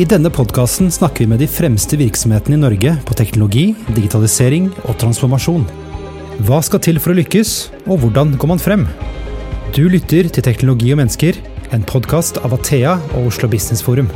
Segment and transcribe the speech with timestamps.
[0.00, 4.96] I denne podkasten snakker vi med de fremste virksomhetene i Norge på teknologi, digitalisering og
[5.02, 5.66] transformasjon.
[6.48, 7.50] Hva skal til for å lykkes,
[7.84, 8.86] og hvordan går man frem?
[9.76, 11.36] Du lytter til Teknologi og mennesker,
[11.76, 14.08] en podkast av Athea og Oslo Business Forum.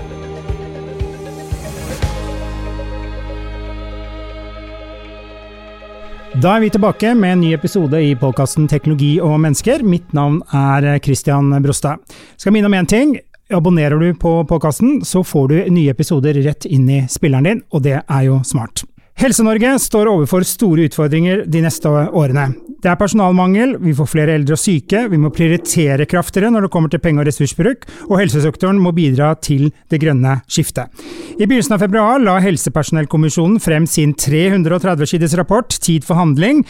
[6.40, 9.85] Da er vi tilbake med en ny episode i podkasten Teknologi og mennesker.
[9.85, 12.01] Mitt navn er Christian Brostad.
[12.40, 13.19] Skal minne om én ting.
[13.54, 17.84] Abonnerer du på podkasten, så får du nye episoder rett inn i spilleren din, og
[17.84, 18.83] det er jo smart.
[19.16, 22.51] Helse-Norge står overfor store utfordringer de neste årene.
[22.83, 26.71] Det er personalmangel, vi får flere eldre og syke, vi må prioritere kraftigere når det
[26.74, 30.93] kommer til penge- og ressursbruk, og helsesektoren må bidra til det grønne skiftet.
[31.38, 36.66] I begynnelsen av februar la Helsepersonellkommisjonen frem sin 330 sides rapport Tid for handling,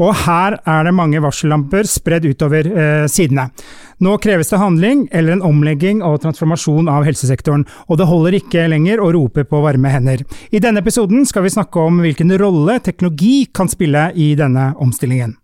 [0.00, 3.50] og her er det mange varsellamper spredd utover eh, sidene.
[4.00, 8.64] Nå kreves det handling eller en omlegging og transformasjon av helsesektoren, og det holder ikke
[8.72, 10.22] lenger å rope på varme hender.
[10.48, 15.36] I denne episoden skal vi snakke om hvilken rolle teknologi kan spille i denne omstillingen.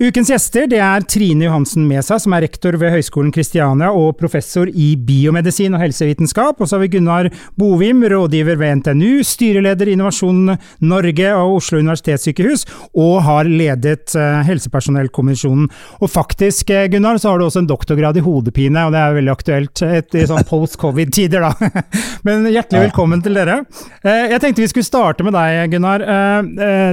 [0.00, 4.64] Ukens gjester det er Trine Johansen Mesa, som er rektor ved Høgskolen Kristiania og professor
[4.72, 6.56] i biomedisin og helsevitenskap.
[6.56, 7.26] Og så har vi Gunnar
[7.60, 10.54] Bovim, rådgiver ved NTNU, styreleder i Innovasjon
[10.88, 12.64] Norge og Oslo universitetssykehus,
[12.96, 15.68] og har ledet uh, Helsepersonellkommisjonen.
[16.00, 19.18] Og faktisk, uh, Gunnar, så har du også en doktorgrad i hodepine, og det er
[19.18, 21.84] veldig aktuelt i sånn post-covid-tider, da.
[22.24, 23.60] Men hjertelig velkommen til dere.
[24.00, 26.08] Uh, jeg tenkte vi skulle starte med deg, Gunnar.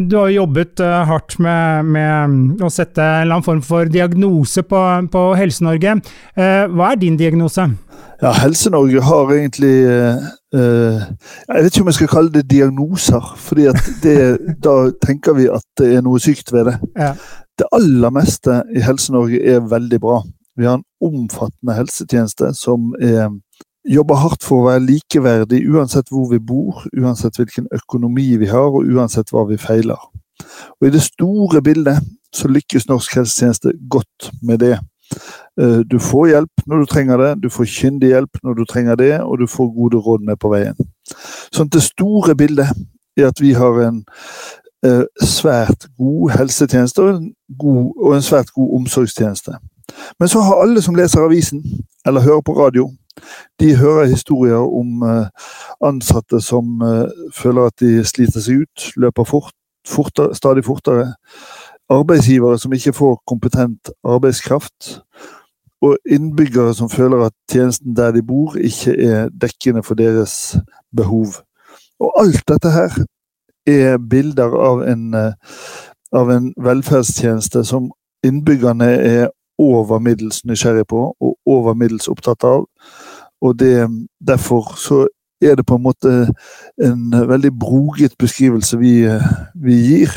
[0.04, 4.64] Du har jo jobbet hardt med, med å sette en eller annen form for diagnose
[4.64, 5.98] på, på Helse-Norge.
[6.38, 7.68] Eh, hva er din diagnose?
[8.22, 10.24] Ja, Helse-Norge har egentlig eh,
[10.58, 13.68] Jeg vet ikke om jeg skal kalle det diagnoser, fordi
[14.68, 16.78] da tenker vi at det er noe sykt ved det.
[16.98, 17.14] Ja.
[17.58, 20.22] Det aller meste i Helse-Norge er veldig bra.
[20.58, 23.30] Vi har en omfattende helsetjeneste som er,
[23.86, 28.70] jobber hardt for å være likeverdig uansett hvor vi bor, uansett hvilken økonomi vi har
[28.72, 30.02] og uansett hva vi feiler.
[30.78, 32.02] Og I det store bildet
[32.38, 34.78] så lykkes norsk helsetjeneste godt med det.
[35.62, 39.00] Eh, du får hjelp når du trenger det, du får kyndig hjelp når du trenger
[39.00, 40.78] det, og du får gode råd med på veien.
[41.56, 42.70] Sånn Det store bildet
[43.18, 44.04] er at vi har en
[44.86, 49.58] eh, svært god helsetjeneste og en, god, og en svært god omsorgstjeneste.
[50.20, 51.64] Men så har alle som leser avisen
[52.06, 52.90] eller hører på radio,
[53.58, 55.30] de hører historier om eh,
[55.82, 56.84] ansatte som
[57.34, 59.56] føler at de sliter seg ut, løper fort,
[59.88, 61.16] fortere, stadig fortere
[61.90, 65.02] arbeidsgivere som ikke får kompetent arbeidskraft,
[65.82, 70.58] og innbyggere som føler at tjenesten der de bor, ikke er dekkende for deres
[70.96, 71.28] behov.
[72.00, 72.98] Og alt dette her
[73.68, 75.34] er bilder av en, eh,
[76.14, 77.92] av en velferdstjeneste som
[78.24, 82.66] innbyggerne er over middels nysgjerrig på og over middels opptatt av.
[83.42, 83.88] Og det,
[84.28, 85.08] derfor så
[85.42, 86.34] er det på en måte
[86.82, 89.06] en veldig broget beskrivelse vi,
[89.56, 90.14] vi gir.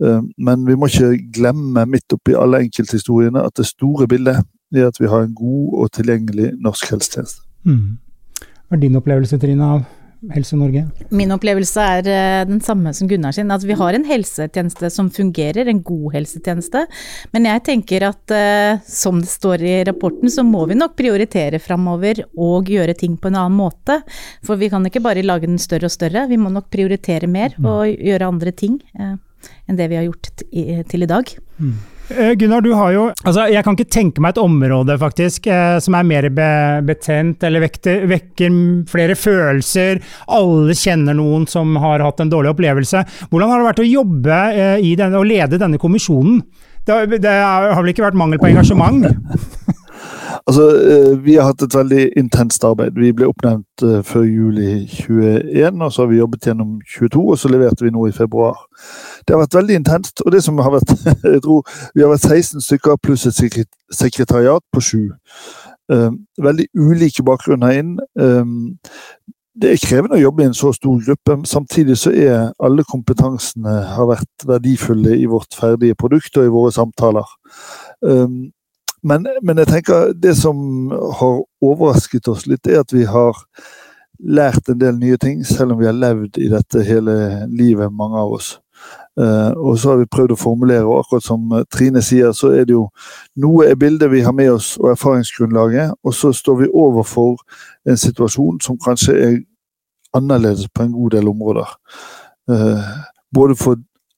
[0.00, 4.42] Eh, men vi må ikke glemme midt oppi alle enkelthistoriene at det store bildet
[4.74, 7.42] er at vi har en god og tilgjengelig norsk helsetjeneste.
[7.66, 7.98] Mm.
[8.40, 9.88] Hva er din opplevelse, Trine, av
[10.30, 10.82] Helse Norge?
[11.16, 13.50] Min opplevelse er eh, den samme som Gunnar sin.
[13.50, 16.84] At vi har en helsetjeneste som fungerer, en god helsetjeneste.
[17.34, 21.60] Men jeg tenker at eh, som det står i rapporten, så må vi nok prioritere
[21.60, 24.00] framover og gjøre ting på en annen måte.
[24.46, 27.58] For vi kan ikke bare lage den større og større, vi må nok prioritere mer
[27.58, 28.78] og gjøre andre ting
[29.68, 30.30] enn det vi har gjort
[30.90, 31.32] til i dag.
[31.60, 31.74] Mm.
[32.10, 35.76] Eh, Gunnar, du har jo altså Jeg kan ikke tenke meg et område faktisk eh,
[35.82, 36.48] som er mer be,
[36.88, 38.56] betent eller vekker, vekker,
[38.90, 40.00] flere følelser.
[40.34, 43.04] Alle kjenner noen som har hatt en dårlig opplevelse.
[43.30, 46.42] Hvordan har det vært å jobbe eh, i denne, og lede denne kommisjonen?
[46.88, 49.06] Det, det har vel ikke vært mangel på engasjement?
[50.46, 52.96] Altså, eh, Vi har hatt et veldig intenst arbeid.
[52.96, 57.38] Vi ble oppnevnt uh, før juli 21, og så har vi jobbet gjennom 22, og
[57.38, 58.56] så leverte vi noe i februar.
[59.26, 60.94] Det har vært veldig intenst, og det som har vært
[61.34, 65.02] jeg tror Vi har vært 16 stykker pluss et sekretariat på sju.
[65.92, 66.12] Uh,
[66.42, 67.98] veldig ulike bakgrunner inn.
[69.60, 71.36] Det er krevende å jobbe i en så stor gruppe.
[71.44, 76.72] Samtidig så er alle kompetansene har vært verdifulle i vårt ferdige produkt og i våre
[76.72, 77.26] samtaler.
[79.02, 83.38] Men, men, jeg tenker det som har overrasket oss litt, er at vi har
[84.20, 88.20] lært en del nye ting, selv om vi har levd i dette hele livet, mange
[88.20, 88.58] av oss.
[89.20, 92.68] Uh, og så har vi prøvd å formulere, og akkurat som Trine sier, så er
[92.68, 92.86] det jo
[93.40, 97.40] noe er bildet vi har med oss og erfaringsgrunnlaget, og så står vi overfor
[97.88, 99.38] en situasjon som kanskje er
[100.16, 101.72] annerledes på en god del områder.
[102.50, 102.92] Uh,
[103.34, 103.56] både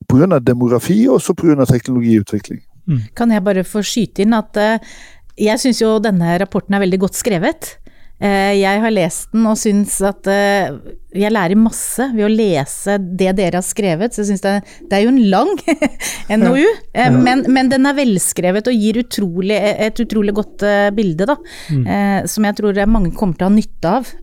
[0.09, 0.39] pga.
[0.39, 1.65] demografi og også pga.
[1.65, 2.63] teknologiutvikling.
[2.89, 3.03] Mm.
[3.19, 4.95] Kan jeg bare få skyte inn at uh,
[5.39, 7.77] jeg syns jo denne rapporten er veldig godt skrevet.
[8.23, 10.71] Eh, jeg har lest den og syns at eh,
[11.19, 14.15] jeg lærer masse ved å lese det dere har skrevet.
[14.15, 14.53] Så jeg syns det,
[14.85, 15.51] det, er jo en lang
[16.43, 17.09] NOU, ja.
[17.17, 21.39] men, men, den er velskrevet og gir utrolig, et utrolig godt bilde, da.
[21.75, 21.89] Mm.
[22.31, 24.15] Som jeg tror mange kommer til å ha nytte av.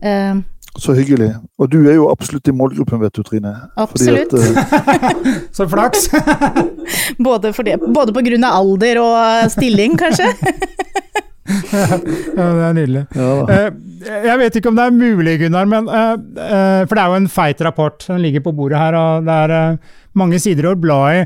[0.78, 1.32] Så hyggelig.
[1.58, 3.52] Og du er jo absolutt i målgruppen, vet du, Trine.
[3.80, 4.34] Absolutt.
[4.34, 5.30] At, uh...
[5.56, 6.08] Så flaks!
[7.28, 10.30] både, fordi, både på grunn av alder og stilling, kanskje.
[11.74, 11.98] ja,
[12.38, 13.02] det er nydelig.
[13.18, 13.88] Ja, uh,
[14.30, 17.32] jeg vet ikke om det er mulig, Gunnar, men, uh, for det er jo en
[17.34, 17.98] feit rapport.
[18.06, 19.56] Den ligger på bordet her, og det er
[20.20, 21.18] mange sider å bla i.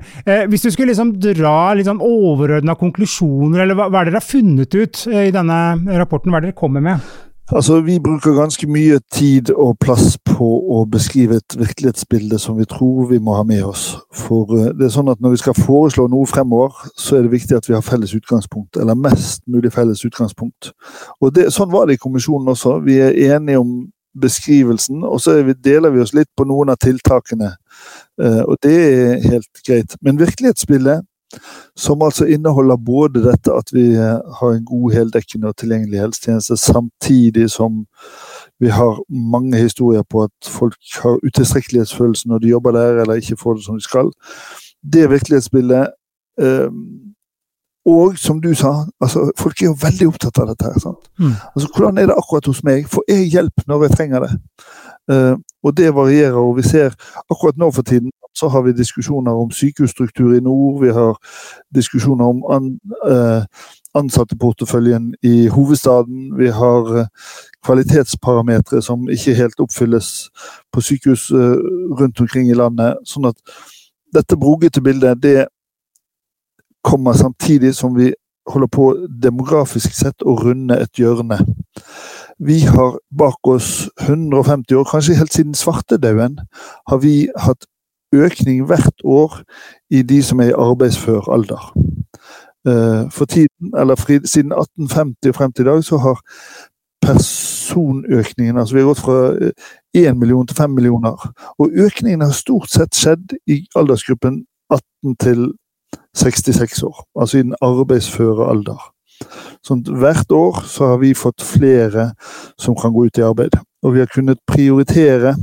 [0.51, 4.27] hvis du skulle liksom dra sånn overordna konklusjoner, eller hva, hva er det dere har
[4.29, 5.61] funnet ut i denne
[6.01, 6.33] rapporten?
[6.33, 7.15] Hva er det dere kommer med?
[7.53, 10.47] Altså, Vi bruker ganske mye tid og plass på
[10.77, 13.99] å beskrive et virkelighetsbilde som vi tror vi må ha med oss.
[14.13, 17.35] For eh, det er sånn at Når vi skal foreslå noe fremover, så er det
[17.35, 18.77] viktig at vi har felles utgangspunkt.
[18.81, 20.73] Eller mest mulig felles utgangspunkt.
[21.21, 22.79] Og det, Sånn var det i kommisjonen også.
[22.87, 23.75] Vi er enige om
[24.21, 27.57] beskrivelsen, og så deler vi oss litt på noen av tiltakene.
[28.23, 29.97] Eh, og det er helt greit.
[30.01, 31.05] Men virkelighetsbildet
[31.77, 36.57] som altså inneholder både dette at vi eh, har en god, heldekkende og tilgjengelig helsetjeneste,
[36.57, 37.85] samtidig som
[38.61, 43.37] vi har mange historier på at folk har utilstrekkelighetsfølelse når de jobber der, eller ikke
[43.37, 44.13] får det som de skal.
[44.93, 45.89] Det virkelighetsbildet
[46.41, 46.71] eh,
[47.85, 50.65] og som du sa, altså, folk er jo veldig opptatt av dette.
[50.65, 51.35] her, mm.
[51.55, 52.87] Altså, Hvordan er det akkurat hos meg?
[52.89, 54.31] Får jeg hjelp når jeg trenger det?
[55.13, 56.33] Uh, og det varierer.
[56.33, 56.95] og Vi ser
[57.31, 60.83] akkurat nå for tiden så har vi diskusjoner om sykehusstruktur i nord.
[60.83, 61.19] Vi har
[61.75, 63.43] diskusjoner om an, uh,
[63.95, 66.39] ansatteporteføljen i hovedstaden.
[66.39, 67.07] Vi har uh,
[67.65, 70.31] kvalitetsparametere som ikke helt oppfylles
[70.73, 71.31] på sykehus
[72.01, 72.99] rundt omkring i landet.
[73.07, 73.39] Sånn at
[74.15, 75.47] dette brogete bildet det
[76.85, 78.13] kommer samtidig som vi
[78.47, 78.89] holder på
[79.23, 81.39] demografisk sett å runde et hjørne.
[82.45, 86.39] Vi har bak oss 150 år, kanskje helt siden svartedauden,
[86.89, 87.65] har vi hatt
[88.13, 89.39] økning hvert år
[89.91, 91.73] i de som er i arbeidsfør alder.
[92.69, 96.21] Eh, for tiden, eller siden 1850 og frem til i dag, så har
[97.07, 99.19] personøkningen altså Vi har gått fra
[99.95, 101.33] 1 eh, million til 5 millioner.
[101.59, 105.53] Og økningen har stort sett skjedd i aldersgruppen 18 til
[106.17, 108.91] 66 år, altså i den arbeidsføre alder.
[109.65, 112.11] Sånn hvert år så har vi fått flere
[112.61, 113.57] som kan gå ut i arbeid.
[113.85, 115.35] Og vi har kunnet prioritere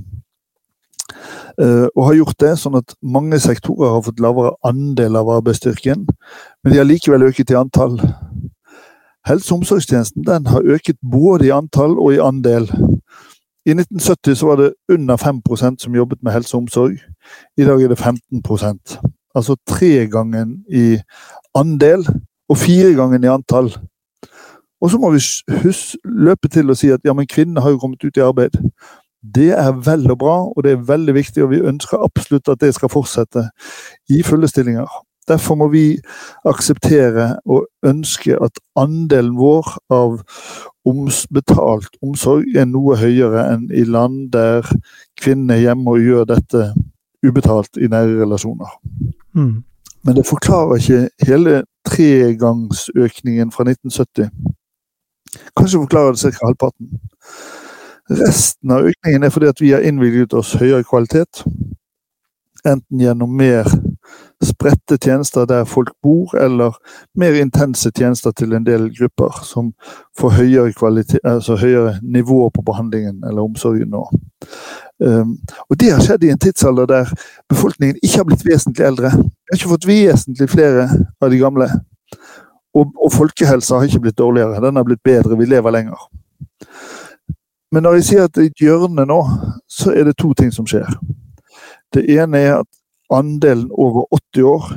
[1.62, 6.06] uh, og har gjort det sånn at mange sektorer har fått lavere andel av arbeidsstyrken,
[6.06, 7.98] men de har likevel øket i antall.
[9.28, 12.70] Helse- og omsorgstjenesten den har øket både i antall og i andel.
[13.66, 16.98] I 1970 så var det under 5% som jobbet med helse og omsorg.
[17.58, 18.98] I dag er det 15%
[19.36, 20.98] Altså tre gangen i
[21.56, 22.02] andel
[22.50, 23.70] og fire gangen i antall.
[24.82, 25.22] Og så må vi
[26.04, 28.58] løpe til og si at ja, men kvinnene har jo kommet ut i arbeid.
[29.22, 32.62] Det er vel og bra, og det er veldig viktig, og vi ønsker absolutt at
[32.62, 33.46] det skal fortsette
[34.10, 34.90] i fulle stillinger.
[35.28, 36.00] Derfor må vi
[36.46, 40.24] akseptere og ønske at andelen vår av
[40.86, 44.66] oms betalt omsorg er noe høyere enn i land der
[45.22, 46.72] kvinnene er hjemme og gjør dette
[47.22, 48.74] ubetalt i nære relasjoner.
[49.38, 49.62] Mm.
[50.02, 54.34] Men det forklarer ikke hele tregangsøkningen fra 1970.
[55.58, 56.46] Kanskje forklarer det ca.
[56.46, 56.88] halvparten.
[58.12, 61.44] Resten av økningen er fordi at vi har innvilget oss høyere kvalitet.
[62.68, 63.70] Enten gjennom mer
[64.46, 66.76] spredte tjenester der folk bor, eller
[67.16, 69.72] mer intense tjenester til en del grupper som
[70.20, 74.04] får høyere, kvalitet, altså høyere nivå på behandlingen eller omsorgen nå.
[75.02, 75.38] Um,
[75.70, 77.14] og Det har skjedd i en tidsalder der
[77.50, 79.14] befolkningen ikke har blitt vesentlig eldre.
[79.16, 80.90] Vi har ikke fått vesentlig flere
[81.22, 81.70] av de gamle.
[82.74, 85.38] Og, og folkehelsa har ikke blitt dårligere, den har blitt bedre.
[85.38, 86.06] Vi lever lenger.
[87.72, 89.20] Men når jeg sier at det er et hjørne nå,
[89.68, 90.88] så er det to ting som skjer.
[91.94, 92.70] Det ene er at
[93.12, 94.72] andelen over 80 år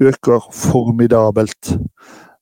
[0.00, 1.78] øker formidabelt.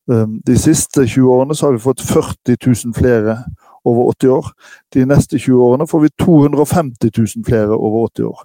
[0.09, 3.37] Um, de siste 20 årene så har vi fått 40 000 flere
[3.85, 4.53] over 80 år.
[4.95, 8.45] De neste 20 årene får vi 250 000 flere over 80 år.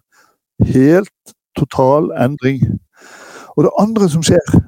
[0.65, 2.59] Helt total endring.
[3.55, 4.59] Og det andre som skjer,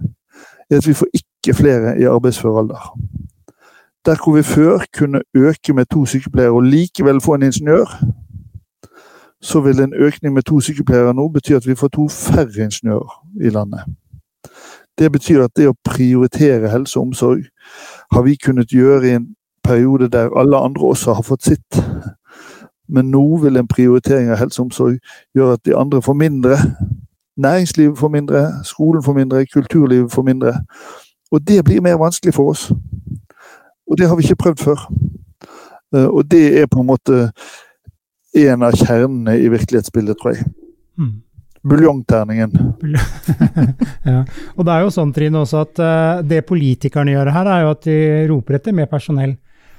[0.71, 2.97] er at vi får ikke flere i arbeidsfør alder.
[4.05, 8.05] Der hvor vi før kunne øke med to sykepleiere og likevel få en ingeniør,
[9.41, 13.25] så vil en økning med to sykepleiere nå bety at vi får to færre ingeniører
[13.41, 13.79] i landet.
[14.97, 17.43] Det betyr at det å prioritere helse og omsorg
[18.11, 19.27] har vi kunnet gjøre i en
[19.63, 21.81] periode der alle andre også har fått sitt.
[22.87, 24.99] Men nå vil en prioritering av helse og omsorg
[25.35, 26.57] gjøre at de andre får mindre.
[27.37, 30.53] Næringslivet får mindre, skolen får mindre, kulturlivet får mindre.
[31.35, 32.69] Og det blir mer vanskelig for oss.
[33.85, 34.87] Og det har vi ikke prøvd før.
[36.07, 37.19] Og det er på en måte
[38.35, 40.49] en av kjernene i virkelighetsbildet, tror jeg.
[40.99, 41.13] Mm.
[41.65, 42.51] Buljongterningen.
[44.11, 44.19] ja.
[44.53, 47.71] Og det er jo sånn, Trine, også at uh, det politikerne gjør her, er jo
[47.73, 47.97] at de
[48.29, 49.33] roper etter mer personell.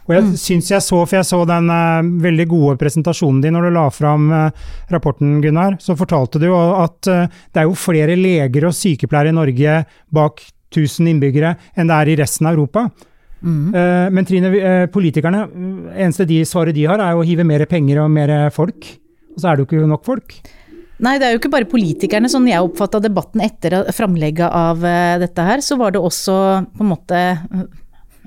[0.07, 0.33] Og jeg mm.
[0.39, 3.87] syns jeg så, for jeg så den uh, veldig gode presentasjonen din når du la
[3.95, 8.75] fram uh, rapporten, Gunnar, så fortalte du jo at det er jo flere leger og
[8.75, 9.81] sykepleiere i Norge
[10.15, 10.43] bak
[10.75, 12.89] 1000 innbyggere enn det er i resten av Europa.
[13.47, 13.69] Mm.
[14.17, 14.49] men Trine,
[14.91, 15.43] politikerne,
[15.93, 18.89] eneste de svaret de har, er å hive mer penger og mer folk.
[19.37, 20.39] Og så er det jo ikke nok folk.
[21.05, 22.29] Nei, det er jo ikke bare politikerne.
[22.33, 26.37] Sånn jeg oppfatta debatten etter framlegget av eh, dette her, så var det også
[26.73, 27.21] på en måte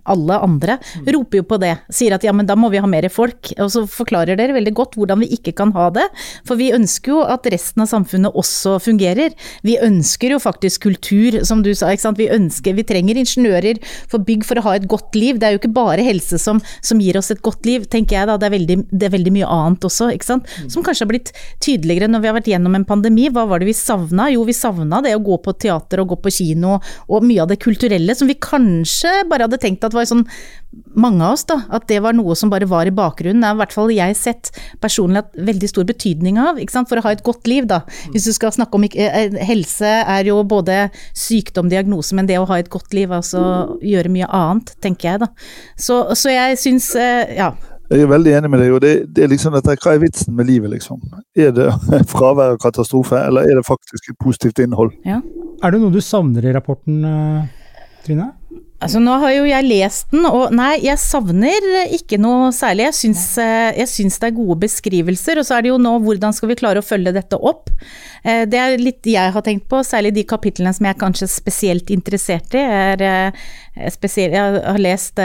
[0.09, 0.77] alle andre
[1.07, 1.73] roper jo på det.
[1.93, 3.51] Sier at ja, men da må vi ha mer folk.
[3.57, 6.05] Og så forklarer dere veldig godt hvordan vi ikke kan ha det.
[6.47, 9.35] For vi ønsker jo at resten av samfunnet også fungerer.
[9.65, 11.91] Vi ønsker jo faktisk kultur, som du sa.
[11.91, 12.21] ikke sant?
[12.21, 15.39] Vi ønsker, vi trenger ingeniører for bygg for å ha et godt liv.
[15.39, 18.29] Det er jo ikke bare helse som, som gir oss et godt liv, tenker jeg
[18.29, 18.37] da.
[18.39, 20.49] Det er veldig, det er veldig mye annet også, ikke sant.
[20.71, 23.29] Som kanskje har blitt tydeligere når vi har vært gjennom en pandemi.
[23.33, 24.29] Hva var det vi savna?
[24.33, 26.77] Jo, vi savna det å gå på teater og gå på kino,
[27.09, 30.25] og mye av det kulturelle som vi kanskje bare hadde tenkt at var sånn
[30.99, 33.41] mange av oss, da, at det var noe som bare var i bakgrunnen.
[33.41, 34.51] Det har i hvert fall jeg sett
[34.83, 37.81] personlig hatt veldig stor betydning av, for å ha et godt liv, da.
[38.13, 42.47] Hvis du skal snakke om eh, Helse er jo både sykdom, diagnose, men det å
[42.49, 43.41] ha et godt liv, altså
[43.85, 45.31] gjøre mye annet, tenker jeg, da.
[45.79, 47.53] Så, så jeg syns, eh, ja.
[47.89, 48.71] Jeg er veldig enig med deg.
[48.75, 51.01] og det, det er liksom dette, Hva er vitsen med livet, liksom?
[51.33, 51.71] Er det
[52.13, 54.93] fravær og katastrofe, eller er det faktisk et positivt innhold?
[55.09, 55.23] Ja.
[55.65, 57.47] Er det noe du savner i rapporten, eh,
[58.05, 58.29] Trine?
[58.79, 61.65] Altså, nå har jo jeg lest den, og nei, jeg savner
[61.97, 62.85] ikke noe særlig.
[62.87, 65.97] Jeg syns, eh, jeg syns, det er gode beskrivelser, og så er det jo nå
[66.05, 67.67] hvordan skal vi klare å følge dette opp.
[68.23, 71.27] Eh, det er litt jeg har tenkt på, særlig de kapitlene som jeg er kanskje
[71.27, 72.63] spesielt interessert i.
[72.63, 73.41] Er eh,
[73.91, 75.19] spesielt, jeg har lest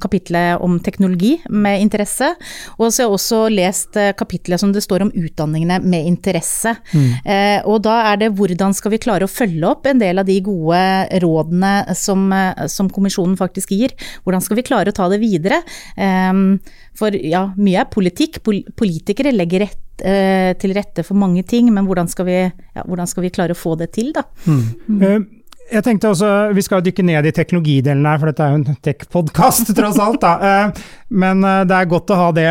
[0.00, 2.30] kapitlet om teknologi med interesse,
[2.76, 6.74] og så har jeg også lest kapitlet som det står om utdanningene med interesse.
[6.92, 7.64] Mm.
[7.70, 10.36] Og da er det hvordan skal vi klare å følge opp en del av de
[10.44, 10.82] gode
[11.24, 12.28] rådene som,
[12.68, 13.94] som kommisjonen faktisk gir.
[14.24, 15.62] Hvordan skal vi klare å ta det videre?
[16.00, 16.60] Ehm,
[16.96, 18.40] for ja, mye er politikk.
[18.44, 23.10] Politikere legger rett, eh, til rette for mange ting, men hvordan skal vi, ja, hvordan
[23.10, 24.26] skal vi klare å få det til, da?
[24.46, 25.26] Mm.
[25.72, 28.78] Jeg tenkte også, Vi skal dykke ned i teknologidelen her, for dette er jo en
[28.84, 30.20] tech-podkast, tross alt.
[30.20, 30.34] da.
[30.44, 30.82] Eh,
[31.14, 32.48] men eh, det er godt å ha det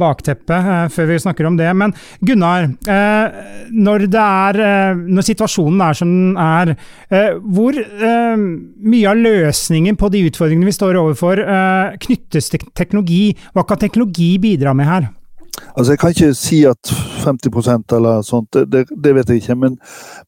[0.00, 1.68] bakteppet eh, før vi snakker om det.
[1.76, 1.92] Men
[2.24, 2.70] Gunnar,
[3.74, 4.60] når, er,
[4.94, 6.74] når situasjonen er som den er,
[7.42, 11.42] hvor mye av løsningen på de utfordringene vi står overfor,
[12.04, 13.34] knyttes til teknologi?
[13.54, 15.10] Hva kan teknologi bidra med her?
[15.74, 16.94] Altså, Jeg kan ikke si at
[17.24, 19.58] 50% eller sånt, det, det, vet jeg ikke.
[19.58, 19.78] Men,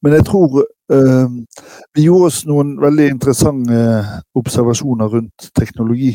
[0.03, 3.79] men jeg tror vi gjorde oss noen veldig interessante
[4.39, 6.13] observasjoner rundt teknologi.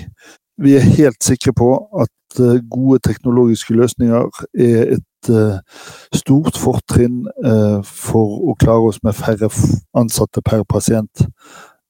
[0.62, 5.58] Vi er helt sikre på at uh, gode teknologiske løsninger er et uh,
[6.16, 7.26] stort fortrinn
[7.84, 9.52] for å klare oss med færre
[9.98, 11.28] ansatte per pasient.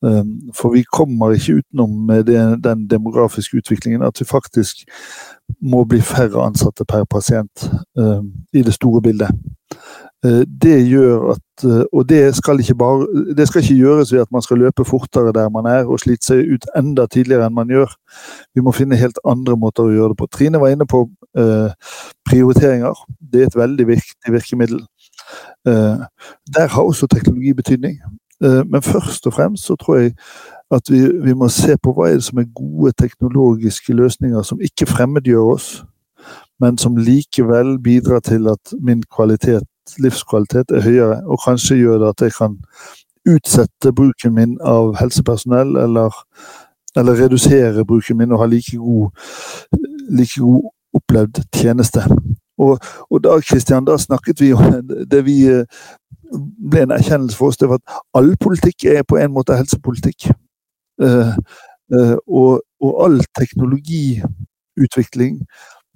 [0.06, 2.24] Ehm, for vi kommer ikke utenom med
[2.64, 4.76] den demografiske utviklingen at vi faktisk
[5.62, 9.30] må bli færre ansatte per pasient ehm, i det store bildet.
[10.26, 14.22] Eh, det gjør at eh, Og det skal, ikke bare, det skal ikke gjøres ved
[14.22, 17.58] at man skal løpe fortere der man er og slite seg ut enda tidligere enn
[17.58, 17.94] man gjør.
[18.56, 20.30] Vi må finne helt andre måter å gjøre det på.
[20.32, 21.06] Trine var inne på
[21.38, 21.70] eh,
[22.30, 23.06] prioriteringer.
[23.20, 24.84] Det er et veldig viktig virkemiddel.
[25.66, 28.00] Der har også teknologi betydning.
[28.44, 30.14] Eh, men først og fremst så tror jeg
[30.72, 34.62] at vi, vi, må se på hva er det som er gode teknologiske løsninger som
[34.62, 35.68] ikke fremmedgjør oss,
[36.60, 39.68] men som likevel bidrar til at min kvalitet,
[40.00, 42.58] livskvalitet er høyere, og kanskje gjør det at jeg kan
[43.30, 46.12] utsette bruken min av helsepersonell, eller,
[46.98, 49.10] eller redusere bruken min og ha like god,
[50.10, 52.04] like god opplevd tjeneste.
[52.62, 55.38] Og, og da Christian, da snakket vi om det vi
[56.72, 60.30] ble en erkjennelse for oss, det var at all politikk er på en måte helsepolitikk.
[61.02, 61.34] Uh,
[61.96, 65.42] uh, og, og, all teknologiutvikling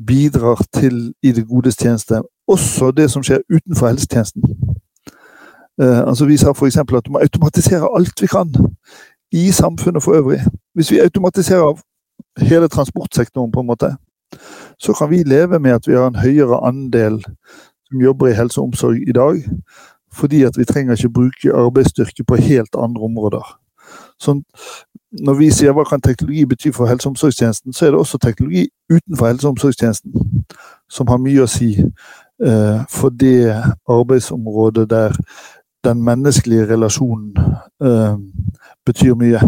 [0.07, 2.21] bidrar til i det godes tjeneste.
[2.47, 4.43] Også det som skjer utenfor helsetjenesten.
[5.81, 6.77] Uh, altså Vi sa f.eks.
[6.77, 8.53] at vi må automatisere alt vi kan
[9.31, 10.39] i samfunnet for øvrig.
[10.73, 11.73] Hvis vi automatiserer
[12.39, 13.95] hele transportsektoren, på en måte,
[14.79, 17.23] så kan vi leve med at vi har en høyere andel
[17.87, 19.43] som jobber i helse og omsorg i dag,
[20.13, 23.45] fordi at vi trenger ikke bruke arbeidsstyrke på helt andre områder.
[24.19, 24.43] Sånn,
[25.19, 28.17] når vi sier hva kan teknologi bety for helse- og omsorgstjenesten, så er det også
[28.17, 30.11] teknologi utenfor helse- og omsorgstjenesten
[30.89, 33.55] som har mye å si eh, for det
[33.89, 35.15] arbeidsområdet der
[35.85, 37.33] den menneskelige relasjonen
[37.83, 38.17] eh,
[38.85, 39.41] betyr mye.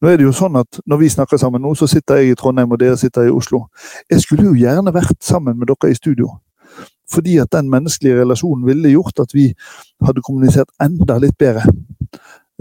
[0.00, 2.34] Nå er det jo sånn at Når vi snakker sammen nå, så sitter jeg i
[2.38, 3.66] Trondheim og dere sitter i Oslo.
[4.10, 6.38] Jeg skulle jo gjerne vært sammen med dere i studio.
[7.10, 9.52] Fordi at den menneskelige relasjonen ville gjort at vi
[10.04, 11.64] hadde kommunisert enda litt bedre.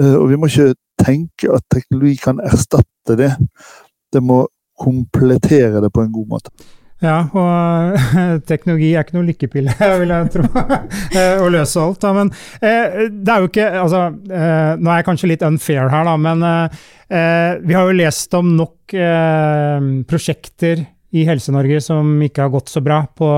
[0.02, 0.74] Eh, og vi må ikke
[1.04, 3.34] tenke at teknologi kan erstatte det.
[4.14, 4.46] Det må
[4.80, 6.54] komplettere det på en god måte.
[7.04, 7.98] Ja, og
[8.50, 10.48] teknologi er ikke noe lykkepille, vil jeg tro,
[11.46, 12.00] å løse alt.
[12.04, 12.14] Da.
[12.16, 12.32] Men
[12.64, 16.16] eh, det er jo ikke altså, eh, Nå er jeg kanskje litt unfair her, da,
[16.30, 16.84] men eh,
[17.64, 18.94] vi har jo lest om nok
[20.10, 20.84] prosjekter
[21.14, 23.30] i Helse-Norge som ikke har gått så bra på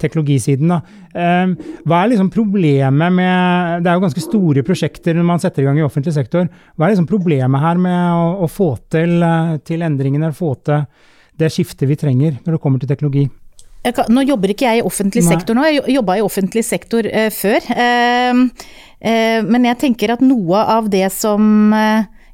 [0.00, 0.70] teknologisiden.
[0.70, 0.78] Da.
[1.12, 5.68] Eh, hva er liksom problemet med Det er jo ganske store prosjekter man setter i
[5.68, 6.48] gang i offentlig sektor.
[6.76, 10.86] Hva er liksom problemet her med å, å få til, eh, til endringene, få til
[11.38, 13.28] det skiftet vi trenger når det kommer til teknologi?
[13.94, 15.30] Kan, nå jobber ikke jeg i offentlig Nei.
[15.30, 17.68] sektor nå, jeg jobba i offentlig sektor uh, før.
[17.70, 18.40] Uh,
[19.06, 21.70] uh, men jeg tenker at noe av det som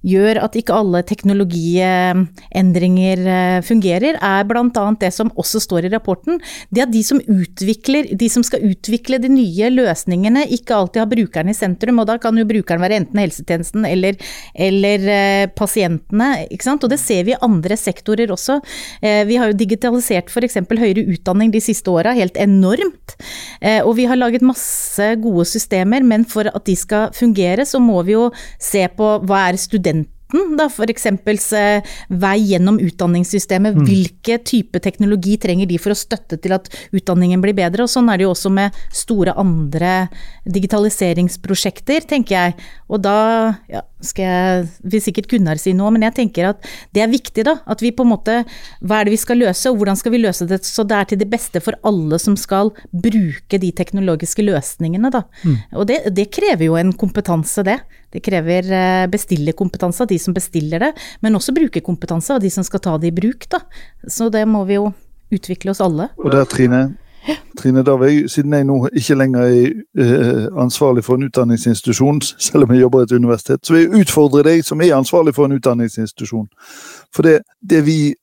[0.04, 4.84] gjør at ikke alle teknologiendringer eh, fungerer, er bl.a.
[5.00, 6.40] det som også står i rapporten.
[6.74, 11.10] Det at de som utvikler, de som skal utvikle de nye løsningene, ikke alltid har
[11.10, 11.98] brukeren i sentrum.
[12.02, 14.14] Og da kan jo brukeren være enten helsetjenesten eller,
[14.54, 16.30] eller eh, pasientene.
[16.74, 18.54] Og det ser vi i andre sektorer også.
[19.00, 20.56] Eh, vi har jo digitalisert f.eks.
[20.68, 23.16] høyere utdanning de siste åra helt enormt.
[23.84, 28.02] Og vi har laget masse gode systemer, men for at de skal fungere, så må
[28.04, 28.30] vi jo
[28.60, 29.93] se på hva er studenter
[30.24, 31.52] studenten, da f.eks.
[32.08, 33.76] vei gjennom utdanningssystemet.
[33.76, 33.84] Mm.
[33.84, 37.84] Hvilke type teknologi trenger de for å støtte til at utdanningen blir bedre?
[37.84, 40.08] Og sånn er det jo også med store andre
[40.44, 42.54] digitaliseringsprosjekter, tenker jeg.
[42.88, 47.04] Og da ja, skal jeg, vil sikkert Gunnar si noe, men jeg tenker at det
[47.04, 47.56] er viktig, da.
[47.70, 48.40] At vi på en måte
[48.84, 51.08] Hva er det vi skal løse, og hvordan skal vi løse det så det er
[51.10, 55.24] til det beste for alle som skal bruke de teknologiske løsningene, da.
[55.44, 55.56] Mm.
[55.80, 57.78] Og det, det, krever jo en kompetanse, det.
[58.14, 60.92] Det krever eh, bestillerkompetanse av de som bestiller det,
[61.24, 63.64] men også brukerkompetanse av de som skal ta det i bruk, da.
[64.06, 64.90] Så det må vi jo
[65.34, 66.10] utvikle oss alle.
[66.20, 66.86] Og der, Trine,
[67.58, 72.74] Trine Davøy, siden jeg nå ikke lenger er uh, ansvarlig for en utdanningsinstitusjon, selv om
[72.74, 75.56] jeg jobber i et universitet, så vil jeg utfordre deg som er ansvarlig for en
[75.56, 76.48] utdanningsinstitusjon.
[77.14, 77.38] For det,
[77.70, 78.14] det vi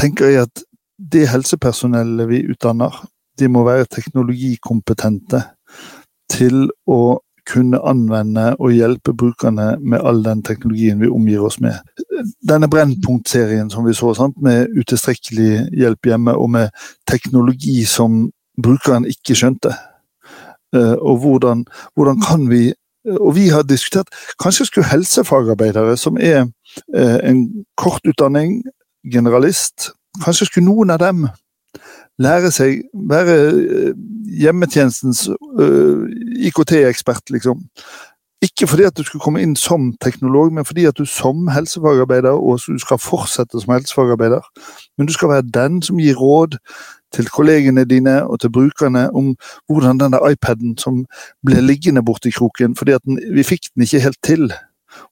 [0.00, 0.64] tenker er at
[1.12, 3.04] det helsepersonellet vi utdanner,
[3.38, 5.42] de må være teknologikompetente
[6.32, 11.76] til å kunne anvende og hjelpe brukerne med all den teknologien vi omgir oss med.
[12.48, 14.40] Denne Brennpunkt-serien som vi så, sant?
[14.42, 18.24] med utilstrekkelig hjelp hjemme og med teknologi som
[18.62, 19.74] brukeren ikke skjønte.
[20.74, 21.64] Eh, og hvordan,
[21.94, 22.74] hvordan kan vi
[23.06, 24.08] Og vi har diskutert
[24.42, 26.46] kanskje skulle helsefagarbeidere, som er
[26.94, 28.64] eh, en kort utdanning,
[29.12, 29.90] generalist,
[30.24, 31.28] kanskje skulle noen av dem
[32.18, 33.92] lære seg være eh,
[34.42, 35.28] hjemmetjenestens
[36.50, 37.62] IKT-ekspert, liksom.
[38.42, 42.34] Ikke fordi at du skulle komme inn som teknolog, men fordi at du som helsefagarbeider,
[42.34, 44.42] og du skal fortsette som helsefagarbeider,
[44.98, 46.58] men du skal være den som gir råd
[47.14, 49.34] til kollegene dine og til brukerne om
[49.70, 51.04] hvordan denne iPaden som
[51.46, 54.48] ble liggende borti kroken fordi den, vi fikk den ikke helt til,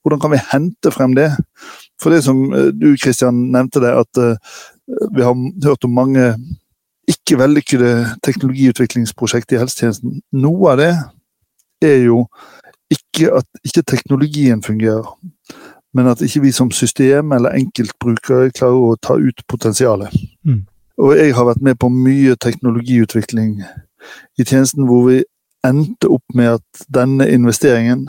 [0.02, 1.30] hvordan kan vi hente frem det?
[2.02, 4.36] For det som eh, du Kristian nevnte det, at uh,
[5.16, 5.34] vi har
[5.66, 6.34] hørt om mange
[7.08, 10.20] ikke vellykkede teknologiutviklingsprosjekter i helsetjenesten.
[10.32, 10.92] Noe av det
[11.84, 12.24] er jo
[12.92, 15.08] ikke at ikke teknologien fungerer,
[15.94, 20.14] men at ikke vi som system eller enkeltbrukere klarer å ta ut potensialet.
[20.44, 20.64] Mm.
[20.98, 23.56] Og jeg har vært med på mye teknologiutvikling
[24.38, 25.22] i tjenesten hvor vi
[25.66, 28.08] endte opp med at denne investeringen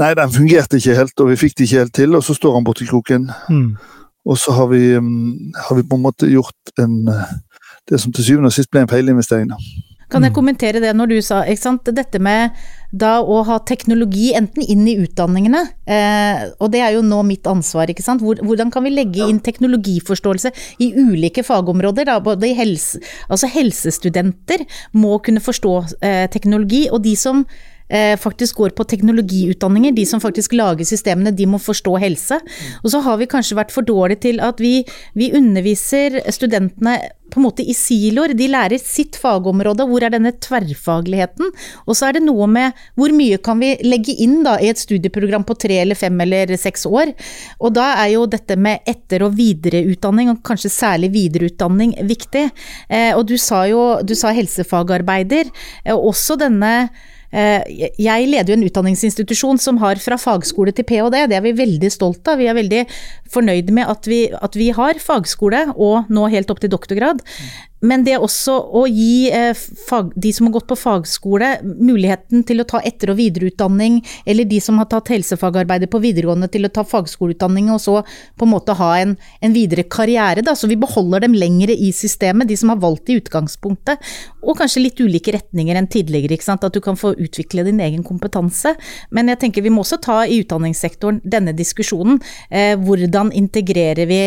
[0.00, 2.54] Nei, den fungerte ikke helt, og vi fikk det ikke helt til, og så står
[2.56, 3.26] han borti kroken.
[3.52, 3.74] Mm.
[4.24, 6.94] Og så har vi, mm, har vi, på en måte gjort en,
[7.90, 9.52] det som til syvende og sist ble en feilinvestering.
[10.10, 11.92] Kan jeg kommentere det når du sa ikke sant?
[11.92, 12.56] dette med
[12.92, 17.46] da å ha teknologi enten inn i utdanningene, eh, og det er jo nå mitt
[17.50, 18.22] ansvar, ikke sant.
[18.22, 20.52] Hvordan kan vi legge inn teknologiforståelse
[20.84, 22.08] i ulike fagområder?
[22.10, 22.18] Da?
[22.24, 27.46] Både i helse, altså helsestudenter må kunne forstå eh, teknologi, og de som
[27.88, 29.92] Eh, faktisk går på teknologiutdanninger.
[29.94, 32.40] De som faktisk lager systemene, de må forstå helse.
[32.82, 34.80] Og så har vi kanskje vært for dårlige til at vi,
[35.14, 36.98] vi underviser studentene
[37.36, 38.34] på en måte i siloer.
[38.36, 41.52] De lærer sitt fagområde, hvor er denne tverrfagligheten?
[41.86, 44.80] Og så er det noe med hvor mye kan vi legge inn da i et
[44.80, 47.12] studieprogram på tre eller fem eller seks år?
[47.60, 52.48] Og da er jo dette med etter- og videreutdanning, og kanskje særlig videreutdanning, viktig.
[52.88, 55.52] Eh, og du sa jo du sa helsefagarbeider.
[55.92, 56.86] og Også denne Eh,
[57.36, 61.26] jeg leder jo en utdanningsinstitusjon som har fra fagskole til ph.d.
[61.28, 62.40] Det er vi veldig stolt av.
[62.40, 62.82] Vi er veldig
[63.32, 67.20] fornøyd med at vi, at vi har fagskole, og nå helt opp til doktorgrad.
[67.86, 69.52] Men det også å gi eh,
[69.86, 74.48] fag, de som har gått på fagskole, muligheten til å ta etter- og videreutdanning, eller
[74.48, 77.96] de som har tatt helsefagarbeidet på videregående til å ta fagskoleutdanning, og så
[78.36, 80.44] på en måte ha en, en videre karriere.
[80.46, 80.56] Da.
[80.58, 84.02] Så vi beholder dem lengre i systemet, de som har valgt i utgangspunktet.
[84.46, 86.64] Og kanskje litt ulike retninger enn tidligere, ikke sant?
[86.66, 88.74] at du kan få utvikle din egen kompetanse.
[89.14, 92.20] Men jeg tenker vi må også ta i utdanningssektoren denne diskusjonen.
[92.50, 94.20] Eh, hvordan integrerer vi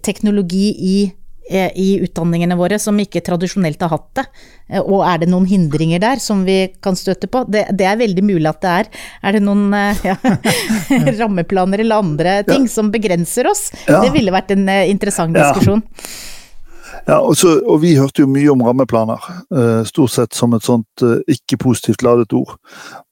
[0.00, 0.96] teknologi i
[1.50, 4.24] i utdanningene våre som ikke tradisjonelt har hatt det.
[4.70, 7.44] Eh, og er det noen hindringer der som vi kan støtte på?
[7.50, 8.90] Det, det er veldig mulig at det er.
[9.22, 10.16] Er det noen eh, ja,
[11.20, 12.74] rammeplaner eller andre ting ja.
[12.74, 13.68] som begrenser oss?
[13.86, 14.00] Ja.
[14.04, 15.82] Det ville vært en interessant diskusjon.
[17.06, 20.62] Ja, og, så, og, Vi hørte jo mye om rammeplaner, uh, stort sett som et
[20.62, 22.54] sånt uh, ikke-positivt ladet ord.